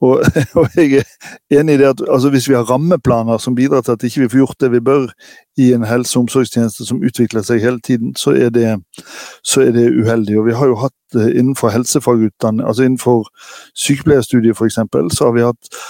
[0.00, 0.22] Og,
[0.58, 3.96] og, jeg er enig i det at altså, hvis vi har rammeplaner som bidrar til
[3.96, 5.08] at ikke vi ikke får gjort det vi bør
[5.58, 8.76] i en helse- og omsorgstjeneste som utvikler seg hele tiden, så er det,
[9.42, 10.38] så er det uheldig.
[10.38, 13.26] Og Vi har jo hatt uh, innenfor helsefagutdanning, altså innenfor
[13.74, 14.78] sykepleierstudiet f.eks.,
[15.18, 15.82] så har vi hatt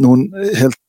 [0.00, 0.80] noen helt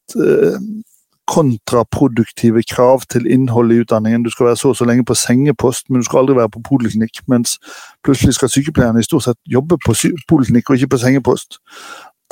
[1.27, 4.23] kontraproduktive krav til innhold i utdanningen.
[4.23, 6.63] Du skal være så og så lenge på sengepost, men du skal aldri være på
[6.69, 7.21] poliklinikk.
[7.27, 7.59] Mens
[8.03, 9.95] plutselig skal sykepleierne i stort sett jobbe på
[10.29, 11.59] poliklinikk og ikke på sengepost.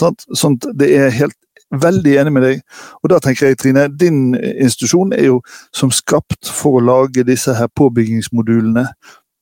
[0.02, 1.38] Sånn, det er helt
[1.72, 2.62] veldig enig med deg.
[3.04, 5.42] Og da tenker jeg, Trine, din institusjon er jo
[5.76, 8.88] som skapt for å lage disse her påbyggingsmodulene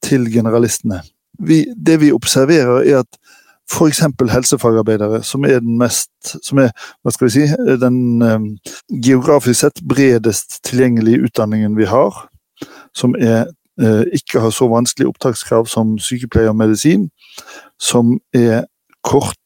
[0.06, 1.02] til generalistene.
[1.40, 3.20] Vi, det vi observerer, er at
[3.70, 4.02] f.eks.
[4.32, 6.10] helsefagarbeidere, som er den mest
[6.46, 6.72] som er,
[7.04, 7.46] hva skal vi si,
[7.82, 8.74] den eh,
[9.06, 12.26] geografisk sett bredest tilgjengelige utdanningen vi har.
[12.96, 13.52] Som er,
[13.82, 17.10] eh, ikke har så vanskelige opptakskrav som sykepleier og medisin.
[17.80, 18.66] Som er
[19.04, 19.38] kort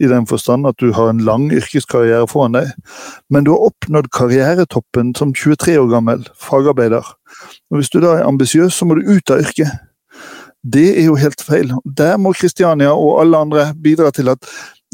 [0.00, 2.72] i den forstand at du har en lang yrkeskarriere foran deg.
[3.30, 7.14] Men du har oppnådd karrieretoppen som 23 år gammel fagarbeider.
[7.70, 9.72] Og Hvis du da er ambisiøs, så må du ut av yrket.
[10.62, 11.72] Det er jo helt feil.
[11.96, 14.38] Der må Kristiania og alle andre bidra til at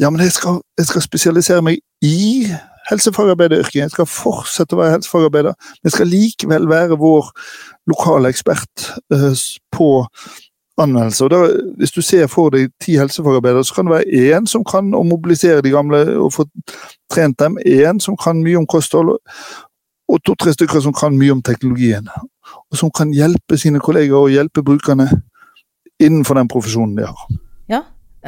[0.01, 2.47] ja, men jeg skal, jeg skal spesialisere meg i
[2.89, 3.81] helsefagarbeideryrket.
[3.83, 7.33] Jeg skal fortsette å være helsefagarbeider, men jeg skal likevel være vår
[7.91, 9.35] lokale ekspert uh,
[9.75, 9.91] på
[10.79, 11.25] anvendelse.
[11.27, 11.41] Og da,
[11.77, 15.05] hvis du ser for deg ti helsefagarbeidere, så kan det være én som kan å
[15.05, 16.47] mobilisere de gamle og få
[17.13, 17.59] trent dem.
[17.67, 19.19] Én som kan mye om kosthold,
[20.09, 22.07] og to-tre stykker som kan mye om teknologien.
[22.71, 25.11] Og som kan hjelpe sine kolleger og hjelpe brukerne
[26.03, 27.29] innenfor den profesjonen de har.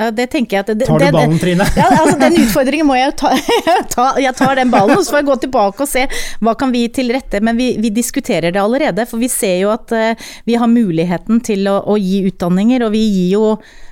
[0.00, 1.64] Ja, det tenker jeg at det, Tar du ballen, Trine?
[1.76, 3.32] Ja, altså Den utfordringen må jeg ta,
[3.94, 4.06] ta.
[4.22, 6.04] Jeg tar den ballen, og så får jeg gå tilbake og se
[6.40, 7.42] hva kan vi til rette.
[7.44, 11.42] Men vi, vi diskuterer det allerede, for vi ser jo at uh, vi har muligheten
[11.44, 13.44] til å, å gi utdanninger, og vi gir jo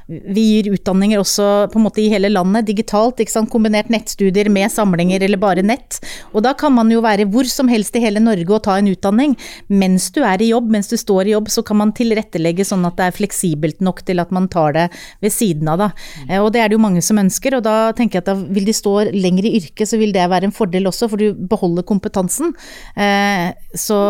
[0.08, 3.20] vi gir utdanninger også på en måte i hele landet, digitalt.
[3.20, 3.50] ikke sant?
[3.52, 5.98] Kombinert nettstudier med samlinger eller bare nett.
[6.32, 8.88] Og da kan man jo være hvor som helst i hele Norge og ta en
[8.88, 9.36] utdanning.
[9.68, 12.88] Mens du er i jobb, mens du står i jobb, så kan man tilrettelegge sånn
[12.88, 14.88] at det er fleksibelt nok til at man tar det
[15.24, 15.84] ved siden av.
[15.84, 15.92] da.
[16.24, 16.34] Mm.
[16.40, 18.68] Og det er det jo mange som ønsker, og da tenker jeg at da vil
[18.68, 21.84] de stå lenger i yrket, så vil det være en fordel også, for du beholder
[21.84, 22.56] kompetansen.
[22.96, 24.00] Eh, så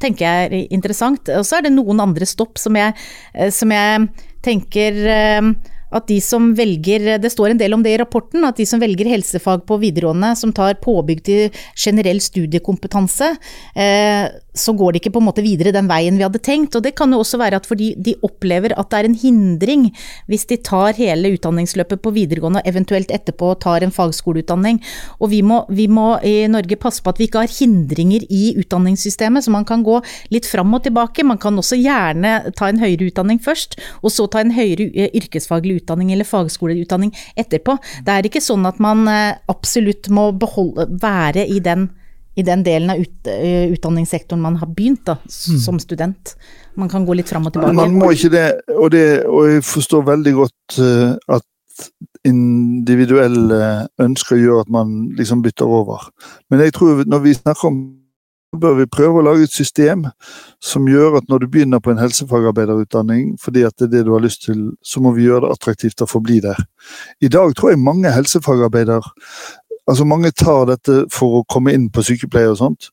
[0.00, 1.28] tenker jeg er interessant.
[1.28, 2.96] Og så er det noen andre stopp som jeg,
[3.34, 4.08] eh, som jeg
[4.44, 5.48] tenker eh,
[5.94, 8.82] at de som velger Det står en del om det i rapporten, at de som
[8.82, 13.30] velger helsefag på videregående, som tar påbygg til generell studiekompetanse,
[13.78, 16.76] eh, så går de ikke på en måte videre den veien vi hadde tenkt.
[16.78, 19.88] Og det kan jo også være at fordi de opplever at det er en hindring
[20.30, 24.80] hvis de tar hele utdanningsløpet på videregående og eventuelt etterpå tar en fagskoleutdanning.
[25.18, 28.54] Og vi må, vi må i Norge passe på at vi ikke har hindringer i
[28.60, 29.98] utdanningssystemet, så man kan gå
[30.34, 31.26] litt fram og tilbake.
[31.26, 35.10] Man kan også gjerne ta en høyere utdanning først, og så ta en høyere eh,
[35.18, 37.76] yrkesfaglig utdanning eller fagskoleutdanning etterpå.
[38.06, 41.88] Det er ikke sånn at man eh, absolutt må beholde, være i den
[42.34, 45.58] i den delen av ut, uh, utdanningssektoren man har begynt da, mm.
[45.64, 46.34] som student.
[46.74, 47.76] Man kan gå litt fram og tilbake.
[47.78, 51.46] Man må ikke det, og, det, og jeg forstår veldig godt uh, at
[52.24, 56.08] individuelle ønsker gjør at man liksom bytter over.
[56.50, 57.82] Men jeg tror når vi snakker om
[58.60, 60.04] bør vi prøve å lage et system
[60.62, 64.12] som gjør at når du begynner på en helsefagarbeiderutdanning, fordi at det er det du
[64.14, 66.60] har lyst til, så må vi gjøre det attraktivt å forbli der.
[67.24, 69.10] I dag tror jeg mange helsefagarbeider
[69.86, 72.90] altså Mange tar dette for å komme inn på sykepleie og sånt.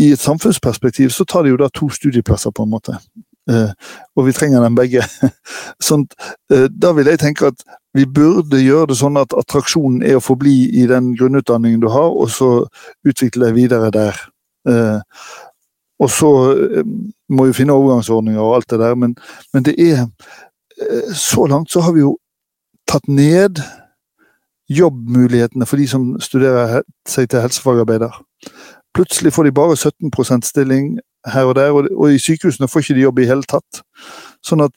[0.00, 2.98] I et samfunnsperspektiv så tar de jo da to studieplasser, på en måte.
[3.50, 3.70] Eh,
[4.16, 5.04] og vi trenger dem begge.
[5.88, 6.06] sånn,
[6.50, 10.24] eh, da vil jeg tenke at vi burde gjøre det sånn at attraksjonen er å
[10.24, 12.50] forbli i den grunnutdanningen du har, og så
[13.06, 14.18] utvikle deg videre der.
[14.68, 14.98] Eh,
[16.02, 16.90] og så eh,
[17.30, 19.14] må vi finne overgangsordninger og alt det der, men,
[19.54, 22.16] men det er eh, Så langt så har vi jo
[22.88, 23.62] tatt ned
[24.70, 28.14] jobbmulighetene for de som studerer seg til helsefagarbeider.
[28.94, 33.04] Plutselig får de bare 17 stilling, her og der, og, i sykehusene får ikke de
[33.06, 33.82] jobb i hele tatt.
[34.44, 34.72] Sånn at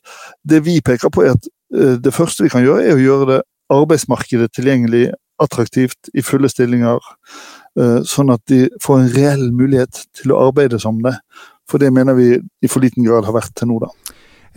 [0.48, 3.30] det vi peker på, er at uh, det første vi kan gjøre, er å gjøre
[3.32, 3.42] det
[3.74, 5.12] arbeidsmarkedet tilgjengelig,
[5.44, 7.04] attraktivt, i fulle stillinger.
[7.78, 11.18] Uh, sånn at de får en reell mulighet til å arbeide som det.
[11.68, 13.92] For det mener vi i for liten grad har vært til nå, da.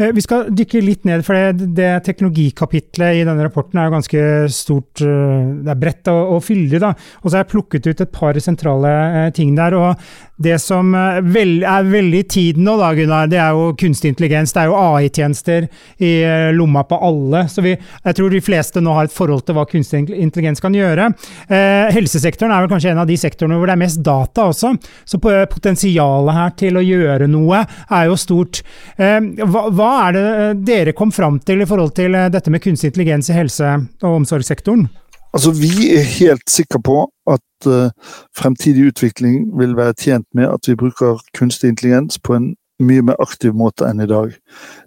[0.00, 3.94] Eh, vi skal dykke litt ned, for det, det teknologikapitlet i denne rapporten er jo
[3.98, 4.22] ganske
[4.54, 5.02] stort.
[5.04, 6.94] Eh, det er bredt og, og fyldig, da.
[7.20, 9.76] Og så har jeg plukket ut et par sentrale eh, ting der.
[9.76, 14.54] og det som er veldig i tiden nå, da, Gunnar, det er jo kunstig intelligens.
[14.54, 15.68] Det er jo AI-tjenester
[16.00, 16.12] i
[16.56, 17.44] lomma på alle.
[17.52, 20.74] Så vi, jeg tror de fleste nå har et forhold til hva kunstig intelligens kan
[20.76, 21.10] gjøre.
[21.48, 24.72] Eh, helsesektoren er vel kanskje en av de sektorene hvor det er mest data også.
[25.08, 28.62] Så potensialet her til å gjøre noe er jo stort.
[28.96, 32.52] Eh, hva, hva er det eh, dere kom fram til i forhold til eh, dette
[32.52, 34.88] med kunstig intelligens i helse- og omsorgssektoren?
[35.32, 37.90] Altså, Vi er helt sikre på at uh,
[38.36, 43.14] fremtidig utvikling vil være tjent med at vi bruker kunstig intelligens på en mye mer
[43.20, 44.32] aktiv måte enn i dag.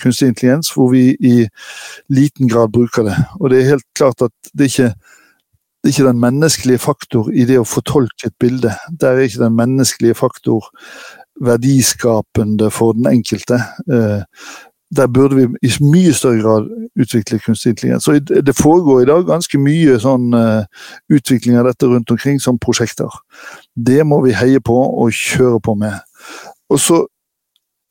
[0.03, 1.37] kunstig intelligens, hvor vi i
[2.09, 3.17] liten grad bruker det.
[3.41, 4.93] Og det er helt klart at det ikke
[5.79, 8.73] det er ikke den menneskelige faktor i det å fortolke et bilde.
[9.01, 10.67] Der er ikke den menneskelige faktor
[11.41, 13.61] verdiskapende for den enkelte.
[13.87, 14.25] Eh,
[14.97, 16.69] der burde vi i mye større grad
[17.01, 18.05] utvikle kunstig intelligens.
[18.05, 20.65] Så det foregår i dag ganske mye sånn uh,
[21.13, 23.13] utvikling av dette rundt omkring som prosjekter.
[23.77, 26.01] Det må vi heie på og kjøre på med.
[26.81, 27.05] Så,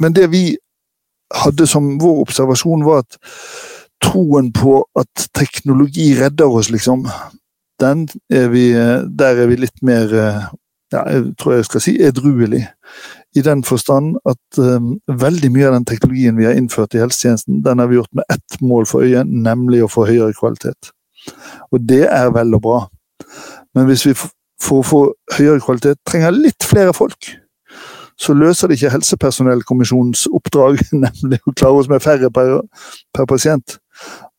[0.02, 0.58] men det vi
[1.34, 3.20] hadde som vår observasjon, var at
[4.04, 7.08] troen på at teknologi redder oss, liksom,
[7.82, 10.48] den er vi, eh, der er vi litt mer uh,
[10.94, 12.64] ja, jeg tror jeg skal si edruelig.
[13.36, 17.62] I den forstand at um, veldig mye av den teknologien vi har innført i helsetjenesten,
[17.66, 20.94] den har vi gjort med ett mål for øye, nemlig å få høyere kvalitet.
[21.76, 22.80] Og det er vel og bra.
[23.76, 25.02] Men hvis vi for å få
[25.38, 27.34] høyere kvalitet trenger litt flere folk,
[28.18, 32.60] så løser det ikke helsepersonellkommisjonens oppdrag, nemlig å klare oss med færre per,
[33.14, 33.78] per pasient.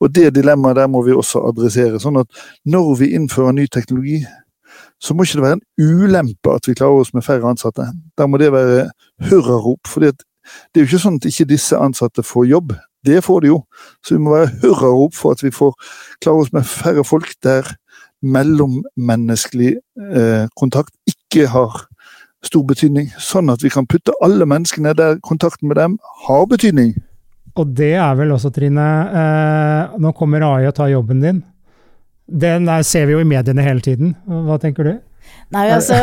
[0.02, 2.00] Og det dilemmaet der må vi også adressere.
[2.02, 4.20] sånn at når vi innfører ny teknologi,
[5.02, 7.86] så må ikke det være en ulempe at vi klarer oss med færre ansatte.
[8.18, 8.88] Da må det være
[9.30, 9.86] hurrarop.
[9.86, 10.14] For det
[10.74, 12.74] er jo ikke sånn at ikke disse ansatte får jobb.
[13.06, 13.60] Det får de jo.
[14.02, 15.74] Så vi må være hurrarop for at vi får
[16.22, 17.70] klare oss med færre folk der
[18.26, 21.84] mellommenneskelig eh, kontakt ikke har
[22.46, 23.10] stor betydning.
[23.18, 26.94] Sånn at vi kan putte alle menneskene der kontakten med dem har betydning.
[27.58, 28.86] Og det er vel også, Trine,
[29.20, 31.42] eh, nå kommer AI og tar jobben din.
[32.28, 34.14] Den ser vi jo i mediene hele tiden.
[34.28, 34.96] Hva tenker du?
[35.52, 35.96] Nei, altså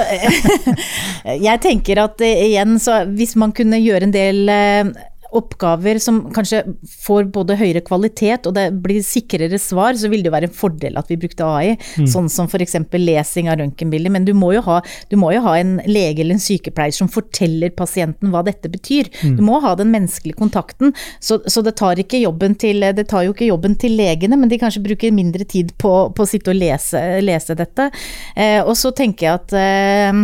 [1.48, 4.90] Jeg tenker at eh, igjen, så hvis man kunne gjøre en del eh,
[5.36, 6.64] oppgaver som kanskje
[7.06, 10.56] får både høyere kvalitet og det blir sikrere svar, så vil det jo være en
[10.56, 11.76] fordel at vi brukte AI.
[12.00, 12.08] Mm.
[12.12, 12.78] Sånn som f.eks.
[12.96, 14.14] lesing av røntgenbilder.
[14.14, 14.80] Men du må, ha,
[15.12, 19.10] du må, jo ha, en lege eller en sykepleier som forteller pasienten hva dette betyr.
[19.24, 19.36] Mm.
[19.40, 20.94] Du må ha den menneskelige kontakten.
[21.20, 24.84] Så, så, det, tar til, det tar jo ikke jobben til legene, men de kanskje
[24.86, 27.90] bruker mindre tid på, på å sitte og lese, lese dette.
[28.36, 30.22] Eh, og så tenker jeg at eh,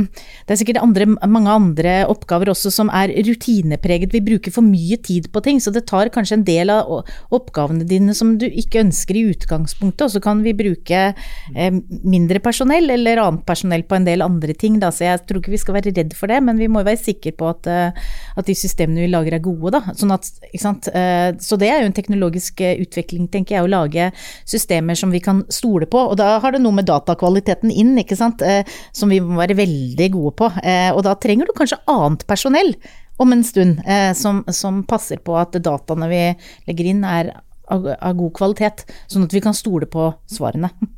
[0.48, 4.14] det er sikkert andre, mange andre oppgaver også som er rutinepreget.
[4.14, 7.02] Vi bruker for mye tid på ting, så det tar kanskje en del av
[7.34, 12.42] oppgavene dine som du ikke ønsker i utgangspunktet, og så kan vi bruke eh, mindre
[12.44, 14.92] personell eller annet personell på en del andre ting, da.
[14.94, 17.34] Så jeg tror ikke vi skal være redd for det, men vi må være sikre
[17.38, 19.96] på at, uh, at de systemene vi lager er gode, da.
[19.98, 24.10] Sånn at, uh, så det er jo en teknologisk eh, utvikling, tenker jeg, å lage
[24.50, 26.06] systemer som vi kan stole på.
[26.12, 28.44] Og da har det noe med datakvaliteten inn, ikke sant,
[28.96, 30.48] som vi må være veldig gode på.
[30.96, 32.74] og da trenger du kanskje annet personell
[33.22, 36.24] om en stund, eh, som, som, passer på at dataene vi
[36.70, 37.32] legger inn er
[37.72, 40.74] av, av, god kvalitet, sånn at vi kan stole på svarene.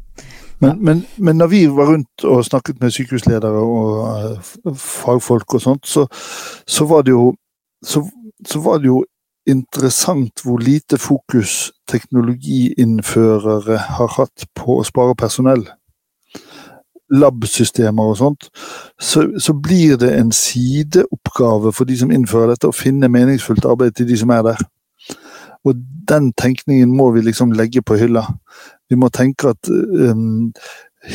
[0.64, 5.64] Men, men, men, når vi var rundt og snakket med sykehusledere og uh, fagfolk og
[5.64, 6.06] sånt, så,
[6.64, 7.34] så, var jo,
[7.84, 8.06] så,
[8.48, 9.02] så, var det jo
[9.50, 15.66] interessant hvor lite fokus teknologiinnførere har hatt på å spare personell
[17.14, 18.48] lab-systemer og sånt,
[19.02, 23.98] så, så, blir det en sideoppgave for de som innfører dette, å finne meningsfullt arbeid
[23.98, 24.64] til de som er der.
[25.64, 25.78] Og
[26.10, 28.26] den tenkningen må vi liksom legge på hylla.
[28.90, 30.52] Vi må tenke at um,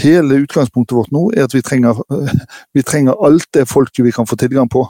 [0.03, 2.01] hele utgangspunktet vårt nå er at vi trenger,
[2.75, 4.87] vi trenger alt det folket vi kan få tilgang på.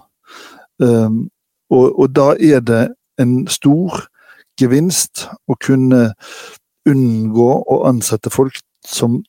[0.79, 1.27] Um,
[1.71, 2.85] og, og da er det
[3.19, 4.07] en stor
[4.61, 6.13] gevinst å kunne
[6.89, 9.21] unngå å ansette folk som,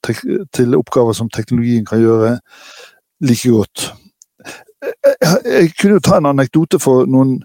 [0.55, 2.37] til oppgaver som teknologien kan gjøre
[3.25, 3.93] like godt.
[5.21, 7.41] jeg, jeg kunne jo ta en anekdote for noen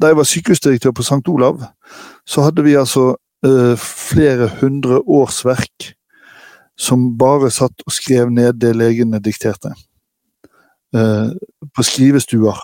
[0.00, 1.28] Da jeg var sykehusdirektør på St.
[1.30, 1.62] Olav,
[2.26, 3.14] så hadde vi altså
[3.46, 5.94] uh, flere hundre årsverk
[6.76, 9.72] som bare satt og skrev ned det legene dikterte.
[10.92, 11.32] Uh,
[11.76, 12.60] på skrivestuer.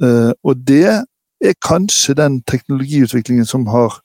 [0.00, 1.02] Uh, og det
[1.40, 3.98] er kanskje den teknologiutviklingen som har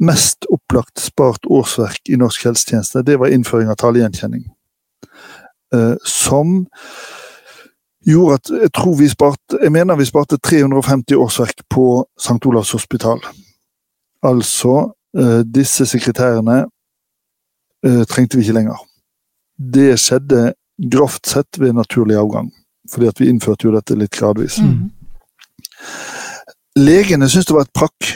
[0.00, 3.02] mest opplagt spart årsverk i norsk helsetjeneste.
[3.06, 4.46] Det var innføring av talegjenkjenning.
[5.74, 6.64] Uh, som
[8.06, 11.84] gjorde at jeg tror vi sparte Jeg mener vi sparte 350 årsverk på
[12.18, 12.40] St.
[12.46, 13.20] Olavs hospital.
[14.22, 16.64] Altså, uh, disse sekretærene
[17.86, 18.80] uh, trengte vi ikke lenger.
[19.60, 20.54] Det skjedde
[20.90, 22.48] grovt sett ved naturlig avgang,
[22.92, 24.58] fordi at vi innførte jo dette litt gradvis.
[24.64, 24.88] Mm.
[26.80, 28.12] Legene syntes det var et prakk,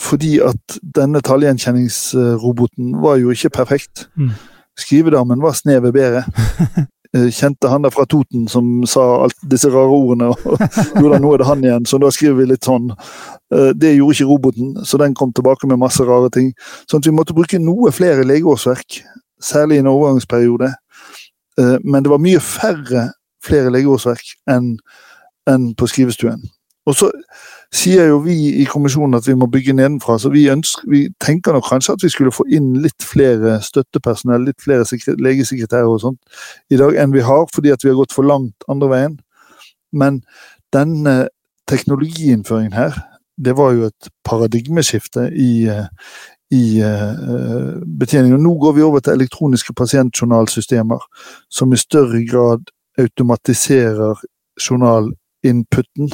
[0.00, 4.08] fordi at denne tallgjenkjenningsroboten var jo ikke perfekt.
[4.16, 4.32] Mm.
[4.78, 6.24] Skrivedammen var snevet bedre.
[7.12, 10.30] Eh, kjente han der fra Toten som sa alt disse rare ordene.
[10.32, 12.86] og jo da, nå er det han igjen, så da skriver vi litt sånn.
[13.52, 16.54] Eh, det gjorde ikke roboten, så den kom tilbake med masse rare ting.
[16.88, 19.02] Sånn at vi måtte bruke noe flere legeårsverk,
[19.44, 20.70] særlig i en overgangsperiode.
[21.60, 23.10] Eh, men det var mye færre
[23.44, 26.40] flere legeårsverk enn på skrivestuen.
[26.88, 27.12] Og så
[27.72, 31.56] sier jo vi i kommisjonen at vi må bygge nedenfra, så vi, ønsker, vi tenker
[31.56, 34.84] nok kanskje at vi skulle få inn litt flere støttepersonell, litt flere
[35.24, 36.20] legesekretærer og sånt
[36.72, 39.14] i dag enn vi har, fordi at vi har gått for langt andre veien.
[39.92, 40.20] Men
[40.72, 41.28] denne
[41.70, 42.98] teknologiinnføringen her,
[43.40, 45.70] det var jo et paradigmeskifte i,
[46.52, 48.42] i uh, betjeningen.
[48.44, 51.00] Nå går vi over til elektroniske pasientjournalsystemer
[51.48, 52.68] som i større grad
[53.00, 54.20] automatiserer
[54.60, 56.12] journalinputen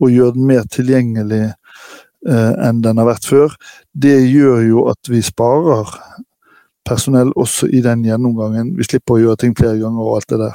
[0.00, 3.48] og gjøre den mer tilgjengelig eh, enn den har vært før.
[3.92, 5.86] Det gjør jo at vi sparer
[6.88, 8.76] personell også i den gjennomgangen.
[8.78, 10.54] Vi slipper å gjøre ting flere ganger og alt det der.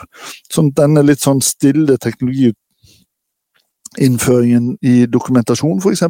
[0.51, 6.03] Sånn denne litt sånn stille teknologiinnføringen i dokumentasjon f.eks.,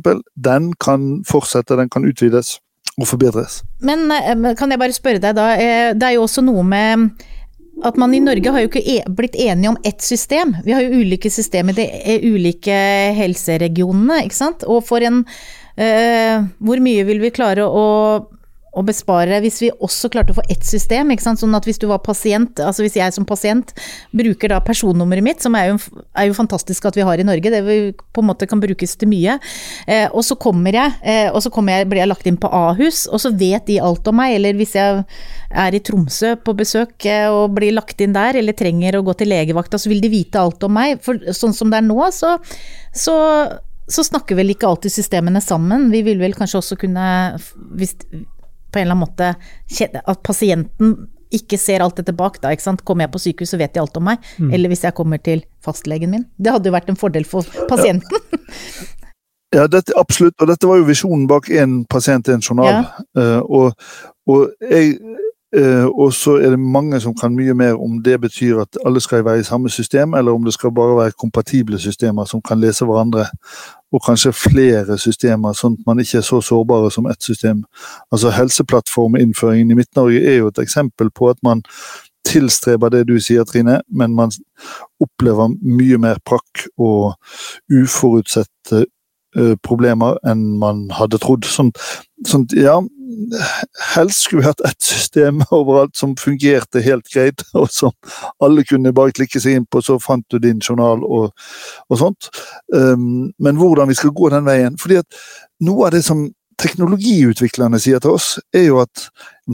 [0.50, 2.50] den kan fortsette, den kan utvides
[2.98, 3.64] og forbedres.
[3.82, 6.94] Men eh, kan jeg bare spørre deg da, eh, det er jo også noe med
[7.82, 10.54] at man i Norge har jo ikke e blitt enige om ett system.
[10.64, 12.78] Vi har jo ulike systemer i de ulike
[13.18, 14.66] helseregionene, ikke sant.
[14.70, 17.86] Og for en øh, Hvor mye vil vi klare å
[18.74, 21.12] å bespare hvis vi også klarte å få ett system.
[21.24, 23.74] Sånn at hvis du var pasient, altså hvis jeg som pasient
[24.16, 25.78] bruker da personnummeret mitt, som er jo,
[26.18, 28.96] er jo, fantastisk at vi har i Norge, det vi på en måte kan brukes
[29.00, 29.38] til mye.
[29.88, 33.06] Eh, og så kommer jeg, eh, og så jeg, blir jeg lagt inn på Ahus,
[33.08, 34.38] og så vet de alt om meg.
[34.40, 35.04] Eller hvis jeg
[35.54, 39.16] er i Tromsø på besøk eh, og blir lagt inn der, eller trenger å gå
[39.20, 40.98] til legevakta, så vil de vite alt om meg.
[41.06, 42.38] For sånn som det er nå, så,
[42.90, 43.20] så
[43.94, 45.90] så snakker vel ikke alltid systemene sammen.
[45.92, 47.06] Vi vil vel kanskje også kunne,
[47.76, 47.98] hvis,
[48.74, 50.96] på en eller annen måte At pasienten
[51.34, 52.52] ikke ser alt dette bak, da.
[52.54, 52.84] ikke sant?
[52.86, 54.22] Kommer jeg på sykehus, så vet de alt om meg.
[54.38, 54.52] Mm.
[54.54, 56.28] Eller hvis jeg kommer til fastlegen min.
[56.38, 58.22] Det hadde jo vært en fordel for pasienten.
[59.56, 60.38] Ja, dette, absolutt.
[60.42, 62.70] Og dette var jo visjonen bak én pasient, én journal.
[62.70, 63.08] Ja.
[63.18, 63.90] Uh, og,
[64.30, 65.00] og, jeg
[65.58, 69.02] uh, og så er det mange som kan mye mer om det betyr at alle
[69.02, 72.60] skal være i samme system, eller om det skal bare være kompatible systemer som kan
[72.60, 73.26] lese hverandre
[73.94, 77.62] og kanskje flere systemer, sånn at man ikke er så sårbare som ett system.
[78.12, 81.62] Altså Helseplattforminnføringen i Midt-Norge er jo et eksempel på at man
[82.26, 84.32] tilstreber det du sier, Trine, men man
[85.04, 87.14] opplever mye mer prakk og
[87.72, 88.86] uforutsette
[89.38, 91.46] uh, problemer enn man hadde trodd.
[91.50, 91.74] Sånn,
[92.28, 92.80] sånn ja,
[93.96, 97.92] helst skulle hatt ett system overalt som fungerte helt greit, og som
[98.44, 101.34] alle kunne bare klikke seg inn på, så fant du din journal og,
[101.90, 102.30] og sånt.
[102.74, 105.20] Um, men hvordan vi skal gå den veien fordi at
[105.64, 106.28] noe av det som
[106.62, 109.08] teknologiutviklerne sier til oss, er jo at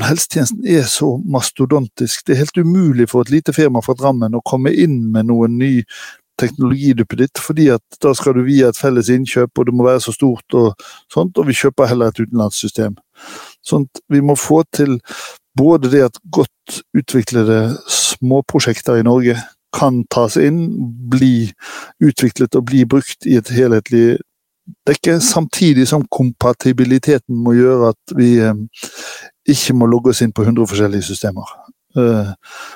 [0.03, 2.25] helsetjenesten er så mastodontisk.
[2.27, 5.57] Det er helt umulig for et lite firma fra Drammen å komme inn med noen
[5.61, 5.73] ny
[6.39, 10.15] teknologiduppet fordi at da skal du via et felles innkjøp, og det må være så
[10.15, 12.95] stort og sånt, og vi kjøper heller et utenlandssystem.
[13.65, 14.97] Sånn at vi må få til
[15.59, 19.35] både det at godt utviklede småprosjekter i Norge
[19.75, 20.63] kan tas inn,
[21.11, 21.51] bli
[22.01, 24.17] utviklet og bli brukt i et helhetlig
[24.89, 28.53] dekke, samtidig som kompatibiliteten må gjøre at vi eh,
[29.49, 31.49] ikke må logge oss inn på 100 forskjellige systemer.
[31.97, 32.35] Uh,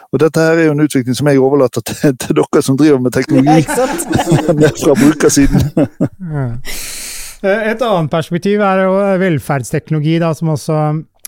[0.09, 2.97] og dette her er jo en utvikling som jeg overlater til, til dere som driver
[2.97, 3.61] med teknologi.
[3.69, 5.69] Ja, fra brukersiden.
[7.43, 10.79] Eh, et annet perspektiv er jo velferdsteknologi, da, som også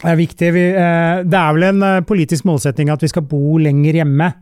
[0.06, 0.52] er viktig.
[0.56, 4.34] Vi, uh, det er vel en politisk målsetting at vi skal bo lenger hjemme.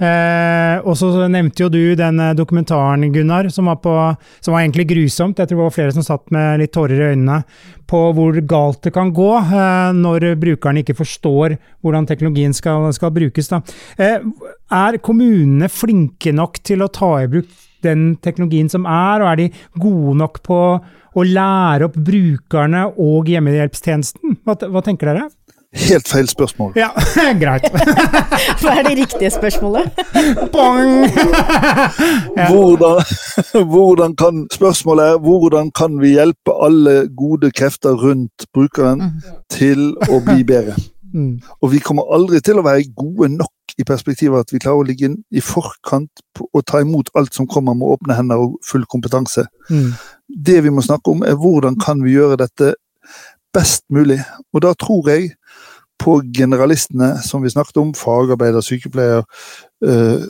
[0.00, 3.92] Eh, og så nevnte jo du den eh, dokumentaren, Gunnar, som var, på,
[4.40, 5.36] som var, egentlig grusomt.
[5.36, 7.42] Jeg tror det var flere som satt med litt tårer i øynene.
[7.90, 13.12] På hvor galt det kan gå eh, når brukerne ikke forstår hvordan teknologien skal, skal
[13.12, 13.52] brukes.
[14.00, 14.24] Eh,
[14.80, 17.50] er kommunene flinke nok til å ta i bruk
[17.86, 19.50] den teknologien som er, og er de
[19.80, 20.60] gode nok på
[21.10, 24.40] å lære opp brukerne og hjemmehjelpstjenesten?
[24.46, 25.28] Hva, hva tenker dere?
[25.70, 26.72] Helt feil spørsmål.
[26.74, 26.88] Ja,
[27.42, 27.68] greit.
[28.60, 30.00] Hva er det riktige spørsmålet?
[30.50, 31.04] Bong!
[32.40, 32.48] ja.
[32.50, 32.98] hvordan,
[33.70, 39.36] hvordan, kan Spørsmålet er hvordan kan vi hjelpe alle gode krefter rundt brukeren mm.
[39.54, 40.74] til å bli bedre?
[41.14, 41.38] Mm.
[41.62, 44.86] Og vi kommer aldri til å være gode nok i perspektivet at vi klarer å
[44.88, 49.46] ligge i forkant og ta imot alt som kommer med åpne hender og full kompetanse.
[49.70, 49.92] Mm.
[50.28, 52.74] Det vi må snakke om, er hvordan kan vi gjøre dette
[53.54, 54.20] best mulig.
[54.54, 55.32] Og da tror jeg
[56.00, 59.26] på generalistene som vi snakket om, fagarbeider, sykepleier,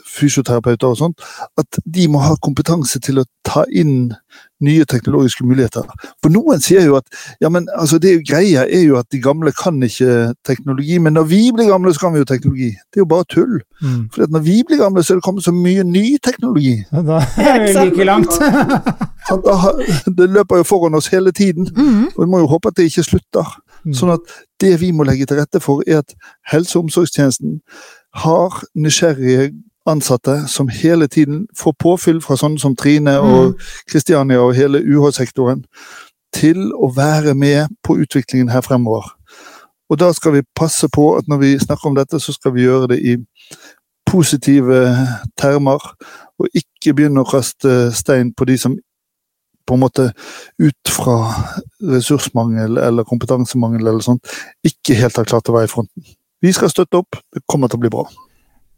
[0.07, 1.23] fysioterapeuter og sånt,
[1.59, 4.13] at de må ha kompetanse til å ta inn
[4.61, 5.87] nye teknologiske muligheter.
[6.21, 7.07] For noen sier jo at
[7.41, 11.27] ja, men altså det greia er jo at de gamle kan ikke teknologi, men når
[11.31, 12.69] vi blir gamle, så kan vi jo teknologi.
[12.69, 13.57] Det er jo bare tull.
[13.81, 14.03] Mm.
[14.13, 16.77] For når vi blir gamle, så er det kommet så mye ny teknologi.
[16.91, 18.37] Ja, da er vi like langt.
[20.17, 22.13] det løper jo foran oss hele tiden, mm.
[22.15, 23.55] og vi må jo håpe at det ikke slutter.
[23.83, 23.95] Mm.
[23.97, 26.13] Sånn at det vi må legge til rette for, er at
[26.51, 27.57] helse- og omsorgstjenesten
[28.13, 29.51] har nysgjerrige
[29.85, 33.57] ansatte som hele tiden får påfyll fra sånne som Trine og
[33.89, 34.43] Kristiania mm.
[34.45, 35.63] og hele UH-sektoren
[36.35, 39.09] til å være med på utviklingen her fremover.
[39.91, 42.63] Og da skal vi passe på at når vi snakker om dette, så skal vi
[42.63, 43.17] gjøre det i
[44.07, 44.85] positive
[45.39, 45.83] termer,
[46.39, 48.77] og ikke begynne å kaste stein på de som
[49.67, 50.07] på en måte
[50.59, 51.17] ut fra
[51.91, 54.31] ressursmangel eller kompetansemangel eller sånt,
[54.67, 56.07] ikke helt har klart å være i fronten.
[56.41, 58.07] Vi skal støtte opp, det kommer til å bli bra.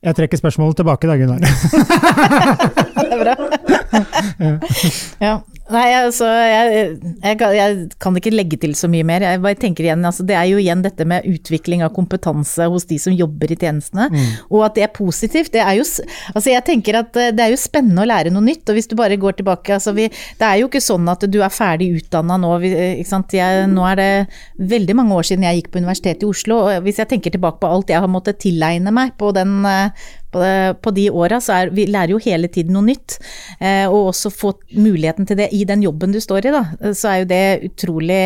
[0.04, 1.40] Jeg trekker spørsmålet tilbake da, Gunnar.
[3.00, 3.36] det er bra.
[5.24, 5.36] ja.
[5.72, 6.72] Nei, altså jeg,
[7.24, 9.24] jeg, jeg, kan ikke legge til så mye mer.
[9.24, 12.86] Jeg bare tenker igjen, altså, Det er jo igjen dette med utvikling av kompetanse hos
[12.90, 14.10] de som jobber i tjenestene.
[14.12, 14.26] Mm.
[14.52, 15.54] Og at det er positivt.
[15.56, 18.44] Det er jo altså jeg tenker at eh, det er jo spennende å lære noe
[18.44, 18.68] nytt.
[18.68, 21.40] Og hvis du bare går tilbake altså vi, Det er jo ikke sånn at du
[21.40, 22.52] er ferdig utdanna nå.
[22.64, 24.12] Jeg, nå er det
[24.74, 26.60] veldig mange år siden jeg gikk på Universitetet i Oslo.
[26.68, 29.93] og Hvis jeg tenker tilbake på alt jeg har måttet tilegne meg på den eh,
[30.34, 33.20] på, de åra, så er vi lærer jo hele tiden noe nytt.
[33.60, 36.64] Eh, og også få muligheten til det i den jobben du står i, da.
[36.92, 38.24] Så er jo det utrolig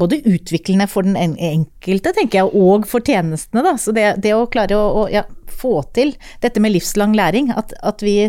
[0.00, 3.64] både utviklende for den enkelte, tenker jeg, og for tjenestene.
[3.66, 3.74] Da.
[3.80, 7.74] Så det, det å klare å, å ja, få til dette med livslang læring, at,
[7.82, 8.22] at vi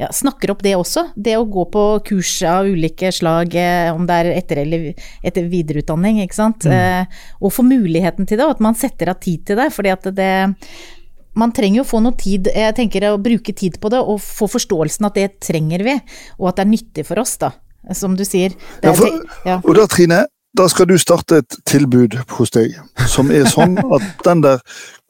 [0.00, 1.10] ja, snakker opp det også.
[1.14, 4.86] Det å gå på kurs av ulike slag, eh, om det er etter- eller
[5.22, 6.64] etter videreutdanning, ikke sant.
[6.64, 6.76] Mm.
[6.76, 9.68] Eh, og få muligheten til det, og at man setter av tid til det.
[9.74, 10.32] fordi at det,
[11.38, 14.48] man trenger jo få noe tid, jeg tenker å bruke tid på det, og få
[14.50, 15.96] forståelsen at det trenger vi,
[16.38, 17.54] og at det er nyttig for oss, da.
[17.96, 18.52] Som du sier.
[18.84, 19.56] Ja, for, ja.
[19.64, 20.24] Og da, Trine,
[20.58, 22.74] da skal du starte et tilbud hos deg
[23.08, 24.60] som er sånn at den der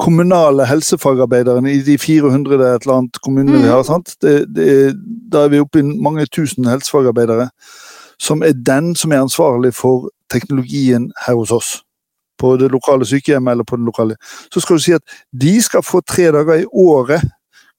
[0.01, 3.64] kommunale helsefagarbeideren i de 400 et eller annet kommunene mm.
[3.64, 4.14] vi har, sant?
[4.23, 4.97] Det, det er,
[5.33, 7.51] da er vi oppe i mange tusen helsefagarbeidere,
[8.21, 11.79] som er den som er ansvarlig for teknologien her hos oss
[12.41, 14.16] på det lokale sykehjemmet eller på det lokale
[14.49, 17.24] Så skal du si at de skal få tre dager i året.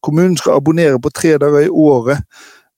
[0.01, 2.21] Kommunen skal abonnere på tre dager i året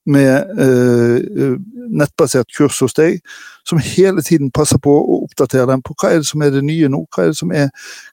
[0.05, 1.57] med eh,
[1.93, 3.21] nettbasert kurs hos deg,
[3.67, 6.63] som hele tiden passer på å oppdatere dem på hva er det som er det
[6.67, 7.05] nye nå.
[7.13, 7.69] hva er det som er,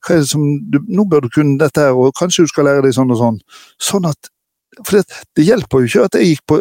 [0.08, 2.86] er det som du, Nå bør du kunne dette her, og kanskje du skal lære
[2.86, 3.40] deg sånn og sånn.
[3.82, 4.30] Sånn at
[4.86, 6.60] for det, det, hjelper jo ikke at jeg gikk på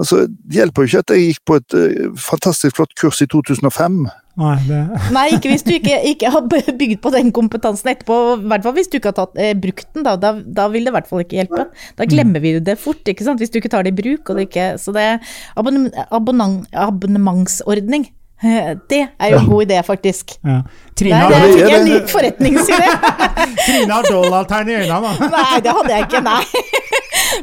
[0.00, 3.28] altså, det hjelper jo ikke at jeg gikk på et uh, fantastisk flott kurs i
[3.30, 4.00] 2005.
[4.40, 4.80] Nei, det...
[5.12, 8.18] Nei ikke hvis du ikke, ikke, har bygd på den kompetansen etterpå.
[8.38, 10.86] I hvert fall hvis du ikke har tatt, eh, brukt den, da, da, da, vil
[10.86, 11.66] det i hvert fall ikke hjelpe.
[11.98, 13.42] Da glemmer vi det fort, ikke sant?
[13.42, 14.32] hvis du ikke tar det i bruk.
[14.40, 18.08] Ikke, så det er abonn abonnementsordning
[18.90, 20.30] det er jo en god idé, faktisk.
[20.44, 20.60] Ja.
[20.96, 22.88] Trine, nei, det er ikke en ny forretningsidé.
[23.66, 25.10] Trine har dollartegn i øynene, da.
[25.34, 26.44] nei, det hadde jeg ikke, nei.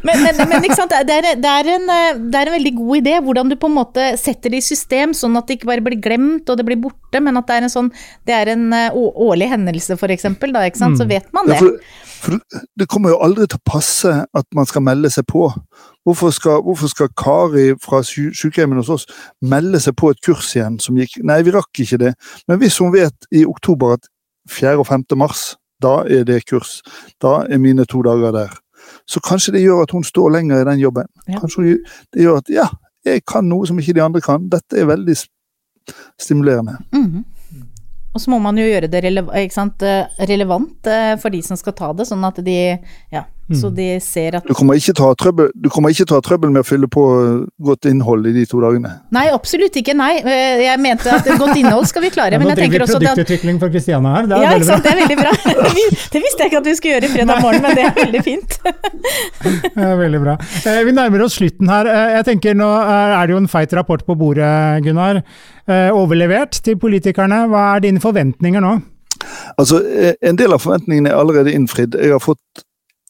[0.03, 3.51] Men, men, men det, er, det, er en, det, er, en, veldig god idé hvordan
[3.51, 6.49] du på en måte setter det i system, sånn at det ikke bare blir glemt
[6.49, 7.91] og det blir borte, men at det er en sånn
[8.27, 8.65] Det er en
[8.97, 10.99] årlig hendelse, for eksempel, da, ikke sant?
[10.99, 11.11] så mm.
[11.13, 11.57] vet man det.
[11.57, 11.79] Ja, for,
[12.17, 15.47] for det kommer jo aldri til å passe at man skal melde seg på.
[16.07, 19.07] Hvorfor skal, hvorfor skal Kari fra sykehjemmet hos oss
[19.41, 22.13] melde seg på et kurs igjen som gikk Nei, vi rakk ikke det.
[22.47, 24.07] Men hvis hun vet i oktober at
[24.49, 24.77] 4.
[24.79, 25.03] og 5.
[25.19, 26.79] mars, da er det kurs.
[27.21, 28.55] Da er mine to dager der.
[29.07, 31.07] Så kanskje det gjør at hun står lenger i den jobben.
[31.27, 31.39] Ja.
[31.39, 31.79] Kanskje
[32.13, 32.67] det gjør at ja,
[33.05, 34.49] jeg kan noe som ikke de andre kan.
[34.51, 35.15] Dette er veldig
[36.19, 36.77] stimulerende.
[36.91, 37.23] Mm -hmm.
[38.13, 41.93] Og så må man jo gjøre det eh, relevant eh, for de som skal ta
[41.93, 42.77] det, sånn at de
[43.11, 43.23] ja,
[43.56, 46.66] Så de ser at Du kommer, ikke ta trøbbel, du kommer ikke ta trøbbel med
[46.66, 47.04] å fylle på
[47.64, 48.91] godt innhold i de to dagene?
[49.16, 49.95] Nei, absolutt ikke.
[49.95, 50.18] Nei.
[50.20, 52.36] Eh, jeg mente at godt innhold skal vi klare.
[52.36, 54.28] Ja, men nå jeg driver tenker vi også at produktutvikling for Kristiana her.
[54.28, 54.84] Det er ja, veldig sant.
[54.84, 55.32] Det er veldig bra.
[56.18, 58.24] Det visste jeg ikke at vi skulle gjøre i fredag morgen, men det er veldig
[58.28, 58.58] fint.
[59.78, 60.36] Ja, veldig bra.
[60.68, 61.88] Eh, Vi nærmer oss slutten her.
[61.91, 64.52] Eh, Jeg tenker Nå er det jo en feit rapport på bordet,
[64.86, 65.22] Gunnar.
[65.95, 67.45] Overlevert til politikerne.
[67.52, 68.76] Hva er dine forventninger nå?
[69.60, 69.82] Altså,
[70.22, 71.95] En del av forventningene er allerede innfridd.
[72.00, 72.41] Jeg har fått,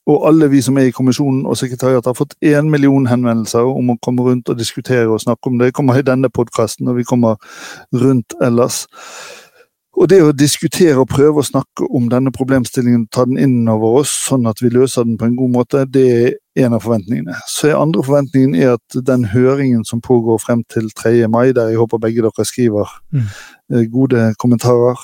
[0.08, 3.91] og alle vi som er i kommisjonen og sekretariatet har fått én million henvendelser om
[3.91, 5.72] å komme rundt og diskutere og snakke om det.
[5.72, 7.36] Jeg kommer i denne podkasten, og vi kommer
[7.91, 8.86] rundt ellers.
[9.98, 14.04] Og det å diskutere og prøve å snakke om denne problemstillingen, ta den inn over
[14.04, 17.34] oss, sånn at vi løser den på en god måte, det er en av forventningene.
[17.50, 21.26] Så er andre forventningen er at den høringen som pågår frem til 3.
[21.34, 23.26] mai, der jeg håper begge dere skriver Mm.
[23.74, 25.02] eh, gode kommentarer,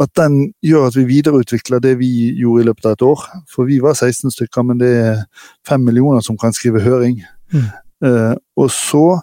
[0.00, 3.20] at den gjør at vi videreutvikler det vi gjorde i løpet av et år.
[3.48, 5.24] For vi var 16 stykker, men det er
[5.68, 7.22] 5 millioner som kan skrive høring.
[7.52, 7.70] Mm.
[8.04, 9.20] Eh, og så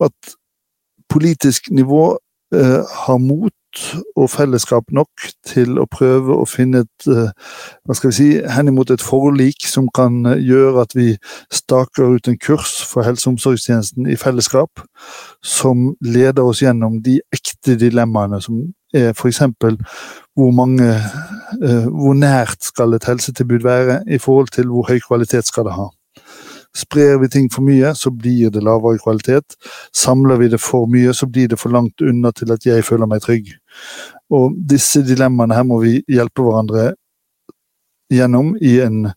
[0.00, 0.34] at
[1.08, 2.18] politisk nivå
[2.54, 3.52] eh, har mot
[4.16, 7.30] og fellesskap nok til å prøve å finne et eh,
[7.86, 11.12] hva skal vi si, henimot et forlik som kan eh, gjøre at vi
[11.54, 14.82] staker ut en kurs for helse- og omsorgstjenesten i fellesskap,
[15.44, 18.60] som leder oss gjennom de ekte dilemmaene som
[18.96, 19.42] er f.eks.
[20.34, 25.46] hvor mange eh, Hvor nært skal et helsetilbud være i forhold til hvor høy kvalitet
[25.46, 25.90] skal det ha.
[26.76, 29.56] Sprer vi ting for mye, så blir det lavere kvalitet.
[29.96, 33.10] Samler vi det for mye, så blir det for langt unna til at jeg føler
[33.10, 33.50] meg trygg.
[34.30, 36.92] Og disse dilemmaene her må vi hjelpe hverandre
[38.10, 39.10] gjennom i en,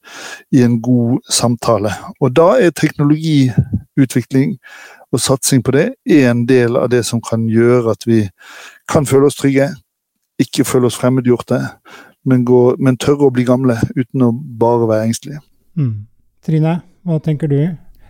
[0.53, 1.93] i en god samtale.
[2.21, 4.57] Og da er teknologiutvikling
[5.13, 8.23] og satsing på det en del av det som kan gjøre at vi
[8.89, 9.69] kan føle oss trygge,
[10.41, 11.59] ikke føle oss fremmedgjorte,
[12.25, 12.45] men,
[12.79, 15.43] men tørre å bli gamle uten å bare være engstelige.
[15.77, 16.07] Mm.
[16.43, 17.57] Trine, hva tenker du?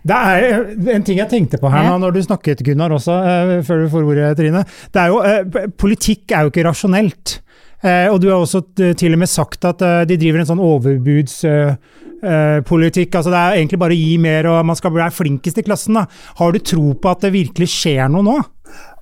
[0.04, 0.58] Det er
[0.92, 3.88] en ting jeg tenkte på her nå, når du snakket, Gunnar, også, eh, før du
[3.92, 4.64] får ordet, Trine.
[4.92, 7.38] Det er jo, eh, politikk er jo ikke rasjonelt.
[7.84, 8.62] Eh, og du har også
[8.96, 9.78] til og med sagt at
[10.08, 12.02] de driver en sånn overbudspolitikk.
[12.24, 13.14] Eh, politikk.
[13.14, 15.94] altså Det er egentlig bare å gi mer, og man skal være flinkest i klassen.
[15.94, 16.06] da.
[16.38, 18.36] Har du tro på at det virkelig skjer noe nå?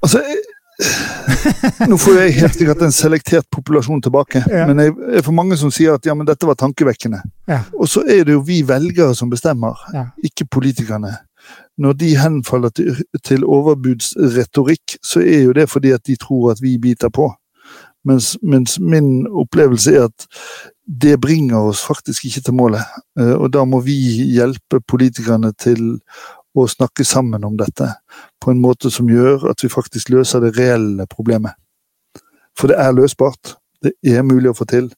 [0.02, 0.18] Altså,
[1.90, 4.66] nå får jeg helt sikkert en selektert populasjon tilbake, Ja.
[4.66, 7.20] men jeg er for mange som sier at ja, men dette var tankevekkende.
[7.50, 7.60] Ja.
[7.78, 10.06] Og så er det jo vi velgere som bestemmer, Ja.
[10.24, 11.12] ikke politikerne.
[11.78, 16.62] Når de henfaller til, til overbudsretorikk, så er jo det fordi at de tror at
[16.62, 17.32] vi biter på.
[18.04, 20.26] Mens, mens min opplevelse er at
[21.02, 22.82] det bringer oss faktisk ikke til målet.
[23.18, 23.94] Eh, Og da må vi
[24.34, 26.00] hjelpe politikerne til
[26.54, 27.88] å snakke sammen om dette
[28.42, 31.56] på en måte som gjør at vi faktisk løser det reelle problemet.
[32.58, 33.56] For det er løsbart.
[33.82, 34.90] Det er mulig å få til,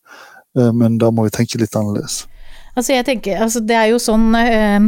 [0.59, 2.25] eh, men da må vi tenke litt annerledes.
[2.75, 4.87] Altså jeg tenker, altså det er jo sånn eh,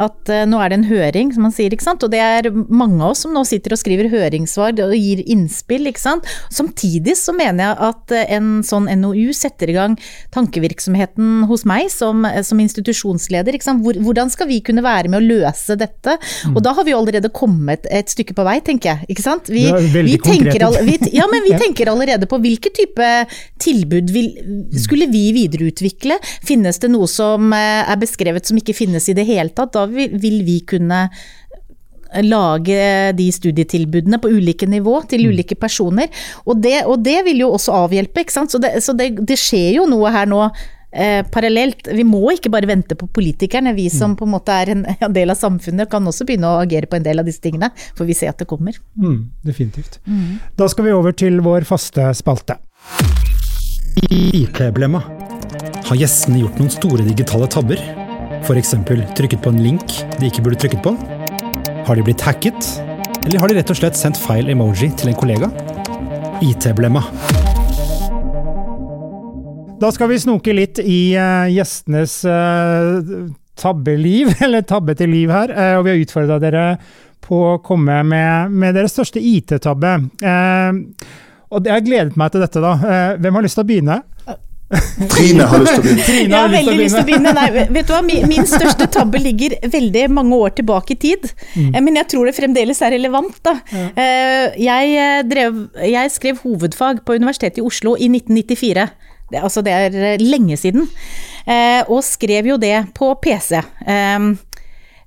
[0.00, 2.04] at eh, nå er det en høring, som man sier, ikke sant.
[2.04, 5.88] Og det er mange av oss som nå sitter og skriver høringssvar og gir innspill,
[5.90, 6.28] ikke sant.
[6.52, 9.98] Samtidig så mener jeg at eh, en sånn NOU setter i gang
[10.36, 13.56] tankevirksomheten hos meg som, som institusjonsleder.
[13.56, 13.84] Ikke sant?
[13.84, 16.16] Hvor, hvordan skal vi kunne være med å løse dette?
[16.54, 19.10] Og da har vi allerede kommet et stykke på vei, tenker jeg.
[19.12, 19.52] Ikke sant?
[19.52, 23.12] Vi, vi tenker, all, vi, ja, men vi tenker allerede på hvilke type
[23.60, 24.32] tilbud vil,
[24.80, 26.16] skulle vi videreutvikle?
[26.46, 29.74] Finnes det noe som eh, er beskrevet som ikke finnes i det hele tatt?
[29.76, 31.06] Da vil, vi kunne
[32.22, 36.08] lage de studietilbudene på ulike nivå til ulike personer.
[36.46, 38.54] Og det, og det vil jo også avhjelpe, ikke sant.
[38.54, 40.46] Så det, så det, det skjer jo noe her nå.
[40.96, 41.90] Eh, parallelt.
[41.92, 43.74] Vi må ikke bare vente på politikerne.
[43.76, 46.62] Vi som på en måte er en, en del av samfunnet kan også begynne å
[46.62, 47.72] agere på en del av disse tingene.
[47.98, 48.78] For vi ser at det kommer.
[48.96, 50.00] Mm, definitivt.
[50.56, 52.60] Da skal vi over til vår faste spalte.
[54.06, 55.35] IT-blemma.
[55.86, 57.78] Har gjestene gjort noen store digitale tabber?
[58.40, 58.72] F.eks.
[59.14, 60.90] trykket på en link de ikke burde trykket på?
[61.86, 62.70] Har de blitt hacket?
[63.22, 65.46] Eller har de rett og slett sendt feil emoji til en kollega?
[66.42, 67.04] IT-blemma.
[69.78, 75.54] Da skal vi snoke litt i uh, gjestenes uh, tabbeliv, eller tabbete liv her.
[75.54, 76.64] Uh, og vi har utfordra dere
[77.22, 79.94] på å komme med, med deres største IT-tabbe.
[81.46, 82.74] Og jeg har gledet meg til dette, da.
[83.22, 84.00] Hvem har lyst til å begynne?
[84.66, 86.04] Trine har lyst til å begynne.
[86.08, 87.32] Trine Jeg har har lyst til å veldig lyst til å begynne.
[87.34, 87.56] begynne.
[87.62, 88.00] Nei, vet du hva?
[88.06, 91.28] Min, min største tabbe ligger veldig mange år tilbake i tid.
[91.54, 91.76] mm.
[91.86, 93.38] Men jeg tror det fremdeles er relevant.
[93.46, 93.54] Da.
[93.70, 93.84] Ja.
[94.58, 98.88] Jeg, eh, drev, jeg skrev hovedfag på Universitetet i Oslo i 1994.
[99.30, 100.88] Det, altså det er eh, lenge siden.
[101.46, 103.62] Eh, Og skrev jo det på PC.
[103.86, 104.28] Eh,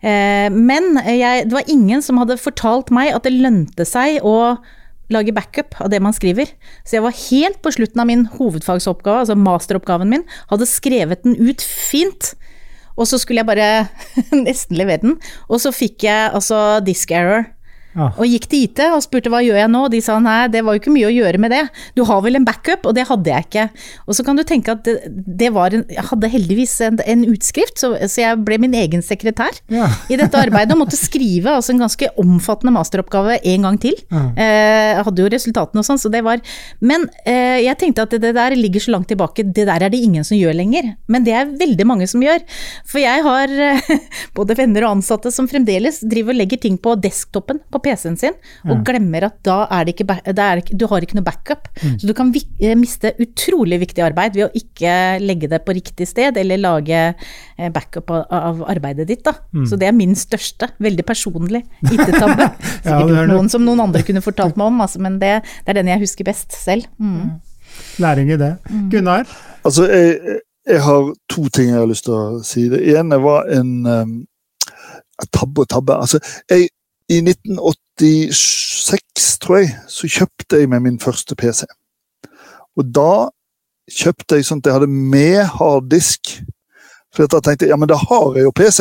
[0.01, 4.35] eh, Men jeg, det var ingen som hadde fortalt meg at det lønte seg å
[5.13, 6.51] lage backup av det man skriver.
[6.85, 11.37] Så jeg var helt på slutten av min hovedfagsoppgave, altså masteroppgaven min, hadde skrevet den
[11.39, 12.33] ut fint.
[12.99, 13.87] og så skulle jeg bare
[14.47, 17.47] nesten levere den, og så fikk jeg altså disk error.
[17.97, 18.09] Ja.
[18.21, 20.61] Og gikk til IT og spurte hva gjør jeg nå, og de sa nei, det
[20.65, 21.63] var jo ikke mye å gjøre med det.
[21.97, 23.65] Du har vel en backup, og det hadde jeg ikke.
[24.05, 27.25] Og så kan du tenke at det, det var en Jeg hadde heldigvis en, en
[27.31, 29.87] utskrift, så, så, jeg ble min egen sekretær Ja.
[30.11, 33.97] i dette arbeidet, og måtte skrive altså en ganske omfattende masteroppgave en gang til.
[34.13, 34.23] Ja.
[34.37, 36.41] Eh, hadde jo resultatene og sånn, så det var
[36.83, 39.91] Men eh, jeg tenkte at det, det der ligger så langt tilbake, det der er
[39.91, 40.93] det ingen som gjør lenger.
[41.09, 42.43] Men det er veldig mange som gjør.
[42.87, 43.91] For jeg har eh,
[44.37, 48.35] både venner og ansatte som fremdeles driver og legger ting på desktopen på PC-en sin,
[48.69, 51.67] og glemmer at da er det ikke, det er Du har ikke noe backup.
[51.99, 55.73] Så du kan vik- eh, miste utrolig viktig arbeid ved å ikke legge det på
[55.77, 57.01] riktig sted, eller lage
[57.57, 59.33] eh, backup av, av arbeidet ditt, da.
[59.65, 62.49] Så det er min største, veldig personlig IT-tabbe.
[62.83, 65.41] Sikkert Ja, det er noen som noen andre kunne fortalt meg om, altså, men det,
[65.65, 66.85] det er den jeg husker best selv.
[66.99, 67.39] Mm.
[67.99, 68.53] Læring i det.
[68.91, 69.27] Gunnar?
[69.63, 72.67] Altså, jeg, jeg har to ting jeg har lyst til å si.
[72.71, 74.11] Det ene var en um,
[75.33, 75.95] tabbe og tabbe.
[76.03, 76.19] Altså,
[76.49, 76.69] jeg,
[77.09, 81.65] I 1986, tror jeg, så kjøpte jeg meg min første PC.
[82.77, 83.29] Og da
[83.89, 86.21] kjøpte jeg sånn at jeg hadde med harddisk.
[87.15, 88.79] For da tenkte jeg ja, men da har jeg jo PC.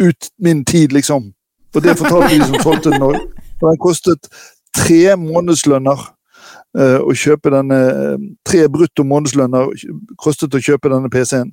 [0.00, 1.32] Ut min tid, liksom.
[1.74, 3.16] Og det fortalte de som solgte den òg.
[3.60, 4.22] Og den kostet
[4.74, 5.98] tre månedslønner
[6.78, 8.16] eh, å kjøpe denne eh,
[8.46, 9.64] Tre brutto månedslønner
[10.20, 11.50] kostet å kjøpe denne PC-en.